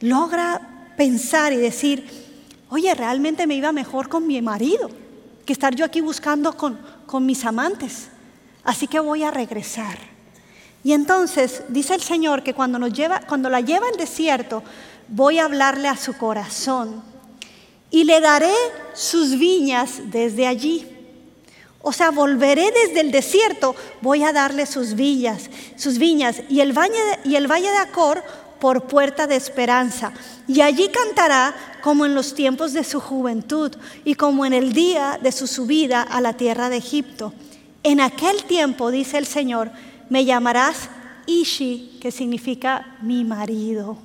logra 0.00 0.92
pensar 0.96 1.52
y 1.52 1.56
decir, 1.56 2.08
oye, 2.68 2.94
realmente 2.94 3.46
me 3.46 3.54
iba 3.54 3.72
mejor 3.72 4.08
con 4.08 4.26
mi 4.26 4.40
marido 4.42 4.90
que 5.44 5.52
estar 5.52 5.74
yo 5.74 5.84
aquí 5.84 6.00
buscando 6.00 6.56
con, 6.56 6.78
con 7.06 7.26
mis 7.26 7.44
amantes. 7.44 8.08
Así 8.64 8.86
que 8.86 9.00
voy 9.00 9.22
a 9.22 9.30
regresar. 9.30 9.98
Y 10.82 10.92
entonces 10.92 11.62
dice 11.68 11.94
el 11.94 12.02
Señor 12.02 12.42
que 12.42 12.54
cuando, 12.54 12.78
nos 12.78 12.92
lleva, 12.92 13.20
cuando 13.20 13.50
la 13.50 13.60
lleva 13.60 13.88
al 13.88 13.96
desierto, 13.96 14.62
voy 15.08 15.38
a 15.38 15.44
hablarle 15.44 15.88
a 15.88 15.96
su 15.96 16.16
corazón 16.16 17.02
y 17.90 18.04
le 18.04 18.20
daré 18.20 18.54
sus 18.94 19.38
viñas 19.38 20.10
desde 20.10 20.46
allí. 20.46 20.86
O 21.82 21.92
sea, 21.92 22.10
volveré 22.10 22.70
desde 22.72 23.00
el 23.00 23.10
desierto, 23.10 23.74
voy 24.02 24.22
a 24.22 24.32
darle 24.32 24.66
sus 24.66 24.94
villas, 24.94 25.48
sus 25.76 25.98
viñas 25.98 26.42
y 26.48 26.60
el 26.60 26.76
valle 26.76 26.92
de, 26.92 27.30
y 27.30 27.36
el 27.36 27.46
valle 27.46 27.70
de 27.70 27.78
Acor 27.78 28.22
por 28.60 28.84
puerta 28.84 29.26
de 29.26 29.36
esperanza. 29.36 30.12
Y 30.46 30.60
allí 30.60 30.88
cantará 30.88 31.54
como 31.82 32.04
en 32.04 32.14
los 32.14 32.34
tiempos 32.34 32.74
de 32.74 32.84
su 32.84 33.00
juventud 33.00 33.74
y 34.04 34.14
como 34.14 34.44
en 34.44 34.52
el 34.52 34.72
día 34.74 35.18
de 35.22 35.32
su 35.32 35.46
subida 35.46 36.02
a 36.02 36.20
la 36.20 36.34
tierra 36.34 36.68
de 36.68 36.76
Egipto. 36.76 37.32
En 37.82 38.00
aquel 38.00 38.44
tiempo, 38.44 38.90
dice 38.90 39.16
el 39.16 39.26
Señor, 39.26 39.70
me 40.10 40.26
llamarás 40.26 40.90
Ishi, 41.26 41.98
que 42.02 42.10
significa 42.10 42.98
mi 43.00 43.24
marido. 43.24 43.96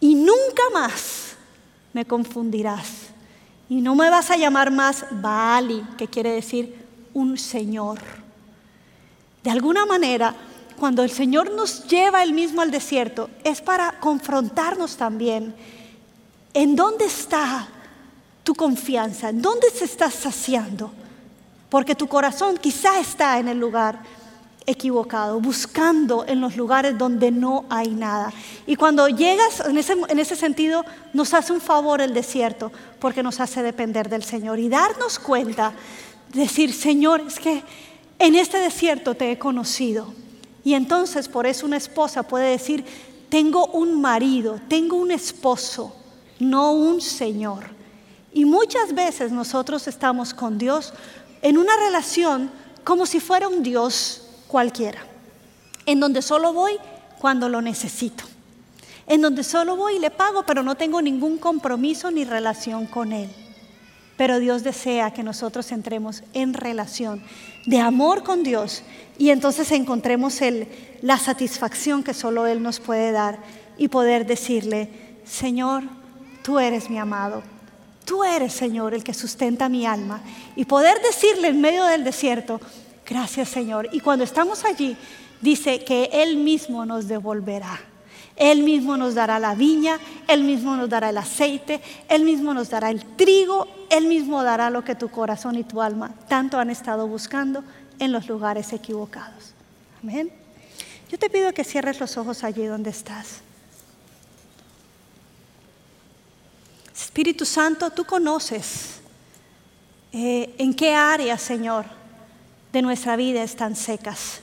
Y 0.00 0.14
nunca 0.14 0.62
más 0.72 1.34
me 1.92 2.04
confundirás. 2.04 3.13
Y 3.68 3.80
no 3.80 3.94
me 3.94 4.10
vas 4.10 4.30
a 4.30 4.36
llamar 4.36 4.70
más 4.70 5.06
Baali, 5.10 5.82
que 5.96 6.08
quiere 6.08 6.32
decir 6.32 6.84
un 7.14 7.38
Señor. 7.38 7.98
De 9.42 9.50
alguna 9.50 9.86
manera, 9.86 10.34
cuando 10.76 11.02
el 11.02 11.10
Señor 11.10 11.52
nos 11.52 11.86
lleva 11.86 12.22
él 12.22 12.32
mismo 12.32 12.60
al 12.60 12.70
desierto, 12.70 13.30
es 13.42 13.60
para 13.60 14.00
confrontarnos 14.00 14.96
también. 14.96 15.54
¿En 16.52 16.76
dónde 16.76 17.06
está 17.06 17.68
tu 18.42 18.54
confianza? 18.54 19.30
¿En 19.30 19.40
dónde 19.40 19.70
se 19.70 19.84
está 19.84 20.10
saciando? 20.10 20.92
Porque 21.70 21.94
tu 21.94 22.06
corazón 22.06 22.56
quizá 22.58 23.00
está 23.00 23.38
en 23.38 23.48
el 23.48 23.58
lugar 23.58 24.00
equivocado, 24.66 25.40
buscando 25.40 26.24
en 26.26 26.40
los 26.40 26.56
lugares 26.56 26.96
donde 26.96 27.30
no 27.30 27.64
hay 27.68 27.88
nada. 27.88 28.32
Y 28.66 28.76
cuando 28.76 29.08
llegas, 29.08 29.60
en 29.60 29.76
ese, 29.76 29.94
en 30.08 30.18
ese 30.18 30.36
sentido, 30.36 30.84
nos 31.12 31.34
hace 31.34 31.52
un 31.52 31.60
favor 31.60 32.00
el 32.00 32.14
desierto, 32.14 32.72
porque 32.98 33.22
nos 33.22 33.40
hace 33.40 33.62
depender 33.62 34.08
del 34.08 34.24
Señor 34.24 34.58
y 34.58 34.68
darnos 34.68 35.18
cuenta, 35.18 35.72
decir, 36.32 36.72
Señor, 36.72 37.22
es 37.26 37.38
que 37.38 37.62
en 38.18 38.34
este 38.34 38.58
desierto 38.58 39.14
te 39.14 39.30
he 39.30 39.38
conocido. 39.38 40.12
Y 40.64 40.74
entonces 40.74 41.28
por 41.28 41.46
eso 41.46 41.66
una 41.66 41.76
esposa 41.76 42.22
puede 42.22 42.50
decir, 42.50 42.84
tengo 43.28 43.66
un 43.66 44.00
marido, 44.00 44.60
tengo 44.68 44.96
un 44.96 45.10
esposo, 45.10 45.94
no 46.38 46.72
un 46.72 47.00
Señor. 47.00 47.64
Y 48.32 48.44
muchas 48.46 48.94
veces 48.94 49.30
nosotros 49.30 49.86
estamos 49.86 50.32
con 50.32 50.56
Dios 50.56 50.92
en 51.42 51.58
una 51.58 51.76
relación 51.76 52.50
como 52.82 53.06
si 53.06 53.20
fuera 53.20 53.48
un 53.48 53.62
Dios 53.62 54.23
cualquiera, 54.54 55.00
en 55.84 55.98
donde 55.98 56.22
solo 56.22 56.52
voy 56.52 56.74
cuando 57.18 57.48
lo 57.48 57.60
necesito, 57.60 58.22
en 59.08 59.20
donde 59.20 59.42
solo 59.42 59.74
voy 59.74 59.96
y 59.96 59.98
le 59.98 60.12
pago, 60.12 60.46
pero 60.46 60.62
no 60.62 60.76
tengo 60.76 61.02
ningún 61.02 61.38
compromiso 61.38 62.12
ni 62.12 62.22
relación 62.22 62.86
con 62.86 63.12
Él. 63.12 63.28
Pero 64.16 64.38
Dios 64.38 64.62
desea 64.62 65.12
que 65.12 65.24
nosotros 65.24 65.72
entremos 65.72 66.22
en 66.34 66.54
relación 66.54 67.20
de 67.66 67.80
amor 67.80 68.22
con 68.22 68.44
Dios 68.44 68.84
y 69.18 69.30
entonces 69.30 69.72
encontremos 69.72 70.40
el, 70.40 70.68
la 71.02 71.18
satisfacción 71.18 72.04
que 72.04 72.14
solo 72.14 72.46
Él 72.46 72.62
nos 72.62 72.78
puede 72.78 73.10
dar 73.10 73.40
y 73.76 73.88
poder 73.88 74.24
decirle, 74.24 74.88
Señor, 75.24 75.82
tú 76.44 76.60
eres 76.60 76.90
mi 76.90 76.98
amado, 76.98 77.42
tú 78.04 78.22
eres, 78.22 78.52
Señor, 78.52 78.94
el 78.94 79.02
que 79.02 79.14
sustenta 79.14 79.68
mi 79.68 79.84
alma. 79.84 80.22
Y 80.54 80.64
poder 80.64 81.02
decirle 81.02 81.48
en 81.48 81.60
medio 81.60 81.86
del 81.86 82.04
desierto, 82.04 82.60
Gracias 83.06 83.48
Señor. 83.48 83.88
Y 83.92 84.00
cuando 84.00 84.24
estamos 84.24 84.64
allí, 84.64 84.96
dice 85.40 85.84
que 85.84 86.10
Él 86.12 86.36
mismo 86.36 86.86
nos 86.86 87.08
devolverá. 87.08 87.80
Él 88.36 88.64
mismo 88.64 88.96
nos 88.96 89.14
dará 89.14 89.38
la 89.38 89.54
viña, 89.54 90.00
Él 90.26 90.42
mismo 90.42 90.74
nos 90.74 90.88
dará 90.88 91.10
el 91.10 91.18
aceite, 91.18 91.80
Él 92.08 92.24
mismo 92.24 92.52
nos 92.52 92.68
dará 92.68 92.90
el 92.90 93.04
trigo, 93.16 93.68
Él 93.90 94.06
mismo 94.06 94.42
dará 94.42 94.70
lo 94.70 94.82
que 94.82 94.96
tu 94.96 95.08
corazón 95.08 95.56
y 95.56 95.62
tu 95.62 95.80
alma 95.80 96.12
tanto 96.28 96.58
han 96.58 96.70
estado 96.70 97.06
buscando 97.06 97.62
en 98.00 98.10
los 98.10 98.26
lugares 98.28 98.72
equivocados. 98.72 99.54
Amén. 100.02 100.32
Yo 101.10 101.18
te 101.18 101.30
pido 101.30 101.52
que 101.52 101.62
cierres 101.62 102.00
los 102.00 102.16
ojos 102.16 102.42
allí 102.42 102.64
donde 102.64 102.90
estás. 102.90 103.40
Espíritu 106.92 107.44
Santo, 107.44 107.90
tú 107.90 108.04
conoces 108.04 109.00
eh, 110.12 110.54
en 110.58 110.74
qué 110.74 110.94
área, 110.94 111.38
Señor, 111.38 111.84
de 112.74 112.82
nuestra 112.82 113.14
vida 113.14 113.44
están 113.44 113.76
secas. 113.76 114.40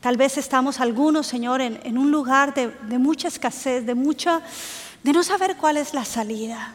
Tal 0.00 0.16
vez 0.16 0.36
estamos 0.36 0.80
algunos, 0.80 1.24
Señor, 1.24 1.60
en, 1.60 1.96
un 1.96 2.10
lugar 2.10 2.52
de, 2.52 2.68
de, 2.88 2.98
mucha 2.98 3.28
escasez, 3.28 3.86
de 3.86 3.94
mucha, 3.94 4.40
de 5.04 5.12
no 5.12 5.22
saber 5.22 5.56
cuál 5.56 5.76
es 5.76 5.94
la 5.94 6.04
salida. 6.04 6.74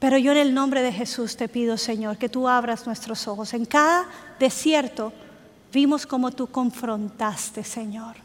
Pero 0.00 0.18
yo 0.18 0.32
en 0.32 0.38
el 0.38 0.54
nombre 0.54 0.82
de 0.82 0.92
Jesús 0.92 1.36
te 1.36 1.46
pido, 1.46 1.76
Señor, 1.76 2.18
que 2.18 2.28
tú 2.28 2.48
abras 2.48 2.84
nuestros 2.84 3.28
ojos. 3.28 3.54
En 3.54 3.64
cada 3.64 4.08
desierto 4.40 5.12
vimos 5.72 6.04
cómo 6.04 6.32
tú 6.32 6.48
confrontaste, 6.48 7.62
Señor. 7.62 8.16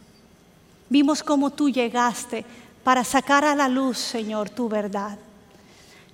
Vimos 0.90 1.22
cómo 1.22 1.52
tú 1.52 1.70
llegaste 1.70 2.44
para 2.84 3.04
sacar 3.04 3.46
a 3.46 3.54
la 3.54 3.68
luz, 3.68 4.00
Señor, 4.00 4.50
tu 4.50 4.68
verdad. 4.68 5.20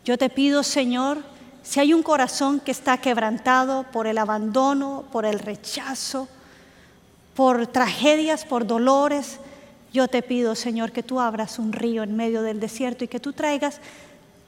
Yo 0.04 0.18
te 0.18 0.30
pido, 0.30 0.62
Señor, 0.62 1.24
si 1.64 1.80
hay 1.80 1.94
un 1.94 2.04
corazón 2.04 2.60
que 2.60 2.72
está 2.72 2.98
quebrantado 2.98 3.84
por 3.92 4.08
el 4.08 4.18
abandono, 4.18 5.04
por 5.12 5.26
el 5.26 5.40
rechazo, 5.40 6.28
por 7.36 7.68
tragedias, 7.68 8.46
por 8.46 8.66
dolores, 8.66 9.40
yo 9.94 10.08
te 10.08 10.22
pido, 10.22 10.56
Señor, 10.56 10.92
que 10.92 11.04
tú 11.04 11.20
abras 11.20 11.60
un 11.60 11.74
río 11.74 12.04
en 12.04 12.16
medio 12.16 12.42
del 12.42 12.60
desierto 12.60 13.04
y 13.04 13.08
que 13.08 13.20
tú 13.20 13.34
traigas 13.34 13.80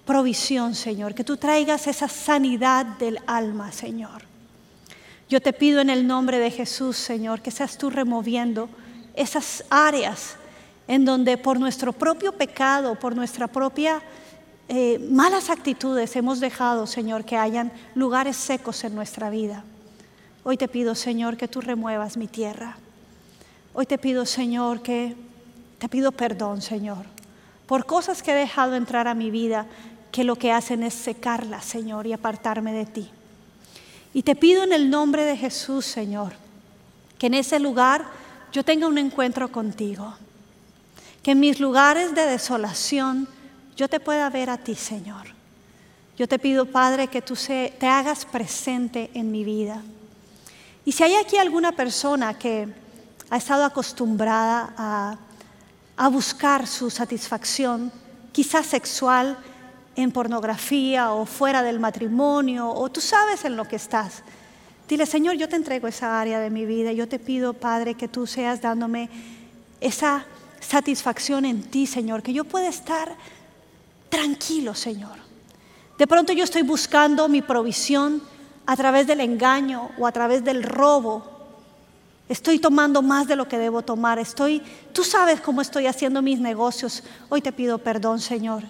provisión, 0.06 0.76
Señor, 0.76 1.13
que 1.13 1.24
tú 1.24 1.38
traigas 1.38 1.88
esa 1.88 2.08
sanidad 2.08 2.86
del 2.86 3.19
alma, 3.28 3.71
Señor. 3.71 4.24
Yo 5.30 5.41
te 5.41 5.54
pido 5.54 5.80
en 5.80 5.89
el 5.89 6.06
nombre 6.06 6.38
de 6.39 6.52
Jesús, 6.52 6.97
Señor, 6.97 7.41
que 7.41 7.52
seas 7.52 7.78
tú 7.78 7.89
removiendo 7.89 8.69
esas 9.15 9.63
áreas 9.69 10.36
en 10.88 11.06
donde 11.06 11.38
por 11.38 11.60
nuestro 11.60 11.93
propio 11.93 12.34
pecado, 12.34 12.95
por 12.95 13.15
nuestra 13.15 13.47
propia 13.47 14.02
eh, 14.74 15.00
malas 15.00 15.50
actitudes 15.50 16.16
hemos 16.16 16.40
dejado, 16.40 16.88
Señor, 16.88 17.26
que 17.26 17.36
hayan 17.36 17.74
lugares 17.94 18.38
secos 18.38 18.86
en 18.86 18.96
nuestra 18.96 19.30
vida. 19.30 19.66
Hoy 20.46 20.56
te 20.56 20.70
pido, 20.70 20.96
Señor, 20.96 21.36
que 21.36 21.50
tú 21.50 21.60
remuevas 21.60 22.16
mi 22.16 22.28
tierra. 22.28 22.78
Hoy 23.74 23.86
te 23.86 23.98
pido, 23.98 24.26
Señor, 24.26 24.82
que 24.82 25.18
te 25.78 25.90
pido 25.90 26.14
perdón, 26.14 26.62
Señor, 26.62 27.06
por 27.68 27.86
cosas 27.86 28.24
que 28.24 28.32
he 28.32 28.36
dejado 28.36 28.78
entrar 28.78 29.10
a 29.10 29.14
mi 29.14 29.30
vida 29.30 29.68
que 30.10 30.24
lo 30.24 30.38
que 30.38 30.54
hacen 30.54 30.84
es 30.84 30.94
secarla, 30.94 31.62
Señor, 31.62 32.08
y 32.08 32.14
apartarme 32.14 32.72
de 32.72 32.86
ti. 32.86 33.10
Y 34.14 34.24
te 34.24 34.38
pido 34.38 34.64
en 34.64 34.72
el 34.72 34.90
nombre 34.90 35.26
de 35.26 35.36
Jesús, 35.36 35.86
Señor, 35.86 36.32
que 37.20 37.28
en 37.28 37.34
ese 37.34 37.60
lugar 37.60 38.06
yo 38.54 38.64
tenga 38.64 38.88
un 38.88 38.98
encuentro 38.98 39.52
contigo. 39.52 40.14
Que 41.24 41.32
en 41.32 41.42
mis 41.42 41.60
lugares 41.60 42.16
de 42.16 42.26
desolación, 42.26 43.28
yo 43.82 43.89
te 43.89 44.00
pueda 44.00 44.30
ver 44.30 44.52
a 44.52 44.60
ti, 44.60 44.76
Señor. 44.76 45.26
Yo 46.15 46.28
te 46.28 46.38
pido, 46.38 46.67
Padre, 46.67 47.08
que 47.08 47.24
tú 47.24 47.34
te 47.36 47.88
hagas 47.88 48.26
presente 48.26 49.10
en 49.15 49.32
mi 49.32 49.44
vida. 49.44 49.82
Y 50.86 50.91
si 50.91 51.02
hay 51.02 51.15
aquí 51.15 51.38
alguna 51.38 51.72
persona 51.72 52.38
que 52.38 52.67
ha 53.32 53.38
estado 53.38 53.65
acostumbrada 53.65 54.72
a, 54.78 55.17
a 55.98 56.10
buscar 56.10 56.67
su 56.67 56.91
satisfacción, 56.91 57.91
quizás 58.32 58.67
sexual, 58.67 59.36
en 59.96 60.12
pornografía 60.12 61.13
o 61.13 61.26
fuera 61.26 61.63
del 61.63 61.80
matrimonio 61.80 62.70
o 62.70 62.88
tú 62.91 63.02
sabes 63.02 63.46
en 63.46 63.56
lo 63.56 63.67
que 63.67 63.78
estás. 63.78 64.22
Dile, 64.88 65.08
Señor, 65.08 65.38
yo 65.38 65.50
te 65.50 65.56
entrego 65.56 65.88
esa 65.88 66.22
área 66.22 66.39
de 66.39 66.52
mi 66.52 66.67
vida. 66.67 66.91
Yo 66.91 67.08
te 67.08 67.17
pido, 67.17 67.54
Padre, 67.54 67.96
que 67.96 68.08
tú 68.08 68.28
seas 68.28 68.62
dándome 68.62 69.10
esa 69.80 70.24
satisfacción 70.60 71.46
en 71.46 71.63
ti, 71.63 71.88
Señor, 71.88 72.22
que 72.22 72.32
yo 72.32 72.44
pueda 72.44 72.67
estar 72.67 73.17
tranquilo, 74.12 74.76
Señor. 74.76 75.17
De 75.97 76.06
pronto 76.06 76.34
yo 76.34 76.43
estoy 76.43 76.62
buscando 76.62 77.28
mi 77.28 77.41
provisión 77.41 78.21
a 78.67 78.76
través 78.76 79.08
del 79.08 79.21
engaño 79.21 79.89
o 79.97 80.06
a 80.06 80.12
través 80.12 80.43
del 80.43 80.62
robo. 80.62 81.24
Estoy 82.30 82.60
tomando 82.60 83.02
más 83.02 83.28
de 83.28 83.36
lo 83.36 83.47
que 83.47 83.58
debo 83.58 83.82
tomar. 83.82 84.19
Estoy, 84.19 84.62
tú 84.93 85.04
sabes 85.04 85.41
cómo 85.41 85.62
estoy 85.62 85.88
haciendo 85.88 86.21
mis 86.21 86.39
negocios. 86.39 87.04
Hoy 87.30 87.41
te 87.41 87.52
pido 87.52 87.80
perdón, 87.80 88.19
Señor. 88.19 88.63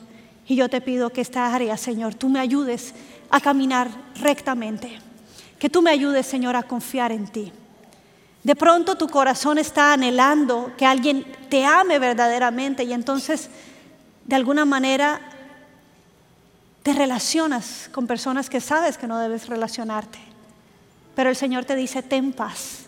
Y 0.47 0.55
yo 0.55 0.69
te 0.69 0.81
pido 0.81 1.09
que 1.11 1.21
esta 1.21 1.53
área, 1.53 1.75
Señor, 1.77 2.15
tú 2.15 2.29
me 2.29 2.39
ayudes 2.39 2.93
a 3.29 3.41
caminar 3.41 3.89
rectamente. 4.15 4.99
Que 5.59 5.69
tú 5.69 5.81
me 5.81 5.91
ayudes, 5.91 6.25
Señor, 6.25 6.55
a 6.55 6.63
confiar 6.63 7.11
en 7.11 7.27
ti. 7.27 7.51
De 8.43 8.55
pronto 8.55 8.95
tu 8.95 9.07
corazón 9.07 9.57
está 9.57 9.93
anhelando 9.93 10.73
que 10.77 10.85
alguien 10.85 11.25
te 11.49 11.63
ame 11.63 11.99
verdaderamente 11.99 12.83
y 12.83 12.93
entonces 12.93 13.49
de 14.31 14.37
alguna 14.37 14.63
manera 14.63 15.19
te 16.83 16.93
relacionas 16.93 17.89
con 17.91 18.07
personas 18.07 18.49
que 18.49 18.61
sabes 18.61 18.97
que 18.97 19.05
no 19.05 19.19
debes 19.19 19.49
relacionarte. 19.49 20.19
Pero 21.15 21.29
el 21.29 21.35
Señor 21.35 21.65
te 21.65 21.75
dice, 21.75 22.01
ten 22.01 22.31
paz. 22.31 22.85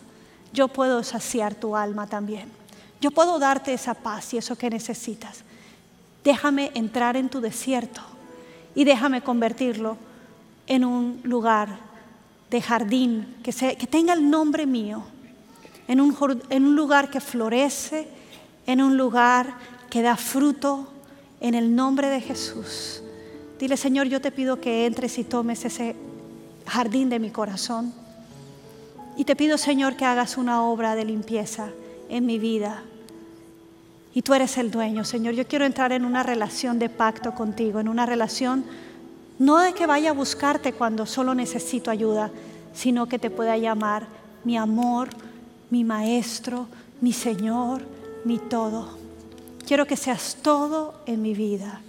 Yo 0.53 0.69
puedo 0.69 1.03
saciar 1.03 1.53
tu 1.53 1.75
alma 1.75 2.08
también. 2.08 2.49
Yo 3.01 3.12
puedo 3.12 3.39
darte 3.39 3.73
esa 3.73 3.93
paz 3.93 4.34
y 4.34 4.38
eso 4.38 4.56
que 4.56 4.69
necesitas. 4.69 5.43
Déjame 6.23 6.71
entrar 6.75 7.17
en 7.17 7.27
tu 7.27 7.41
desierto 7.41 7.99
y 8.73 8.86
déjame 8.86 9.21
convertirlo 9.21 9.97
en 10.65 10.86
un 10.86 11.19
lugar 11.25 11.77
de 12.51 12.62
jardín 12.62 13.36
que, 13.43 13.51
tenga 13.88 14.13
el 14.13 14.29
nombre 14.29 14.65
mío, 14.65 15.03
en 15.89 15.99
un 15.99 16.75
lugar 16.77 17.10
que 17.10 17.19
florece, 17.19 18.08
en 18.65 18.82
un 18.82 18.95
lugar 18.95 19.58
que 19.89 20.01
da 20.01 20.15
fruto, 20.15 20.92
en 21.43 21.56
el 21.56 21.75
nombre 21.75 22.10
de 22.10 22.21
Jesús. 22.21 23.03
Dile, 23.60 23.77
Señor, 23.77 24.08
yo 24.08 24.21
te 24.21 24.32
pido 24.32 24.60
que 24.60 24.86
entres 24.86 25.19
y 25.19 25.25
tomes 25.25 25.65
ese 25.65 25.95
jardín 26.65 27.10
de 27.10 27.19
mi 27.19 27.29
corazón. 27.29 27.93
Y 29.17 29.25
te 29.25 29.36
pido, 29.36 29.58
Señor, 29.58 29.95
que 29.97 30.06
hagas 30.06 30.38
una 30.38 30.63
obra 30.63 30.95
de 30.95 31.03
limpieza 31.03 31.69
en 32.10 32.25
mi 32.25 32.39
vida. 32.39 32.84
Y 34.13 34.21
tú 34.21 34.34
eres 34.34 34.58
el 34.58 34.71
dueño, 34.71 35.03
Señor. 35.03 35.34
Yo 35.34 35.45
quiero 35.45 35.65
entrar 35.65 35.91
en 35.91 36.06
una 36.06 36.23
relación 36.23 36.79
de 36.79 36.88
pacto 36.88 37.34
contigo, 37.34 37.82
en 37.82 37.89
una 37.89 38.06
relación 38.06 38.63
no 39.38 39.60
de 39.60 39.73
que 39.73 39.86
vaya 39.86 40.12
a 40.12 40.13
buscarte 40.13 40.71
cuando 40.71 41.06
solo 41.06 41.36
necesito 41.36 41.91
ayuda, 41.91 42.32
sino 42.73 43.08
que 43.08 43.19
te 43.19 43.29
pueda 43.29 43.58
llamar 43.58 44.08
mi 44.45 44.56
amor, 44.56 45.10
mi 45.69 45.84
maestro, 45.84 46.67
mi 47.01 47.12
Señor, 47.12 47.82
mi 48.23 48.38
todo. 48.38 49.02
Quiero 49.73 49.88
que 49.88 49.97
seas 49.97 50.38
todo 50.43 50.93
en 51.07 51.23
mi 51.23 51.33
vida 51.33 51.81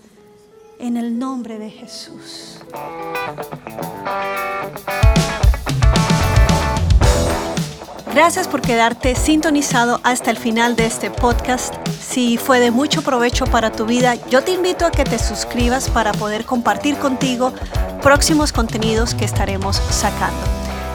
en 0.79 0.97
el 0.97 1.19
nombre 1.19 1.59
de 1.59 1.69
Jesús. 1.69 2.59
Gracias 8.15 8.49
por 8.49 8.63
quedarte 8.63 9.15
sintonizado 9.15 10.01
hasta 10.03 10.31
el 10.31 10.39
final 10.39 10.77
de 10.77 10.87
este 10.87 11.11
podcast. 11.11 11.75
Si 12.01 12.39
fue 12.39 12.59
de 12.59 12.71
mucho 12.71 13.03
provecho 13.03 13.45
para 13.45 13.71
tu 13.71 13.85
vida, 13.85 14.15
yo 14.31 14.43
te 14.43 14.53
invito 14.53 14.87
a 14.87 14.91
que 14.91 15.05
te 15.05 15.19
suscribas 15.19 15.91
para 15.91 16.13
poder 16.13 16.47
compartir 16.47 16.97
contigo 16.97 17.53
próximos 18.01 18.55
contenidos 18.55 19.15
que 19.15 19.27
estaremos 19.27 19.77
sacando. 19.91 20.41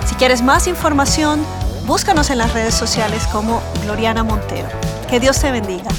Si 0.07 0.15
quieres 0.15 0.41
más 0.41 0.65
información, 0.65 1.39
búscanos 1.85 2.31
en 2.31 2.39
las 2.39 2.51
redes 2.51 2.73
sociales 2.73 3.27
como 3.31 3.61
Gloriana 3.83 4.23
Montero. 4.23 4.69
Que 5.07 5.19
Dios 5.19 5.39
te 5.39 5.51
bendiga. 5.51 5.91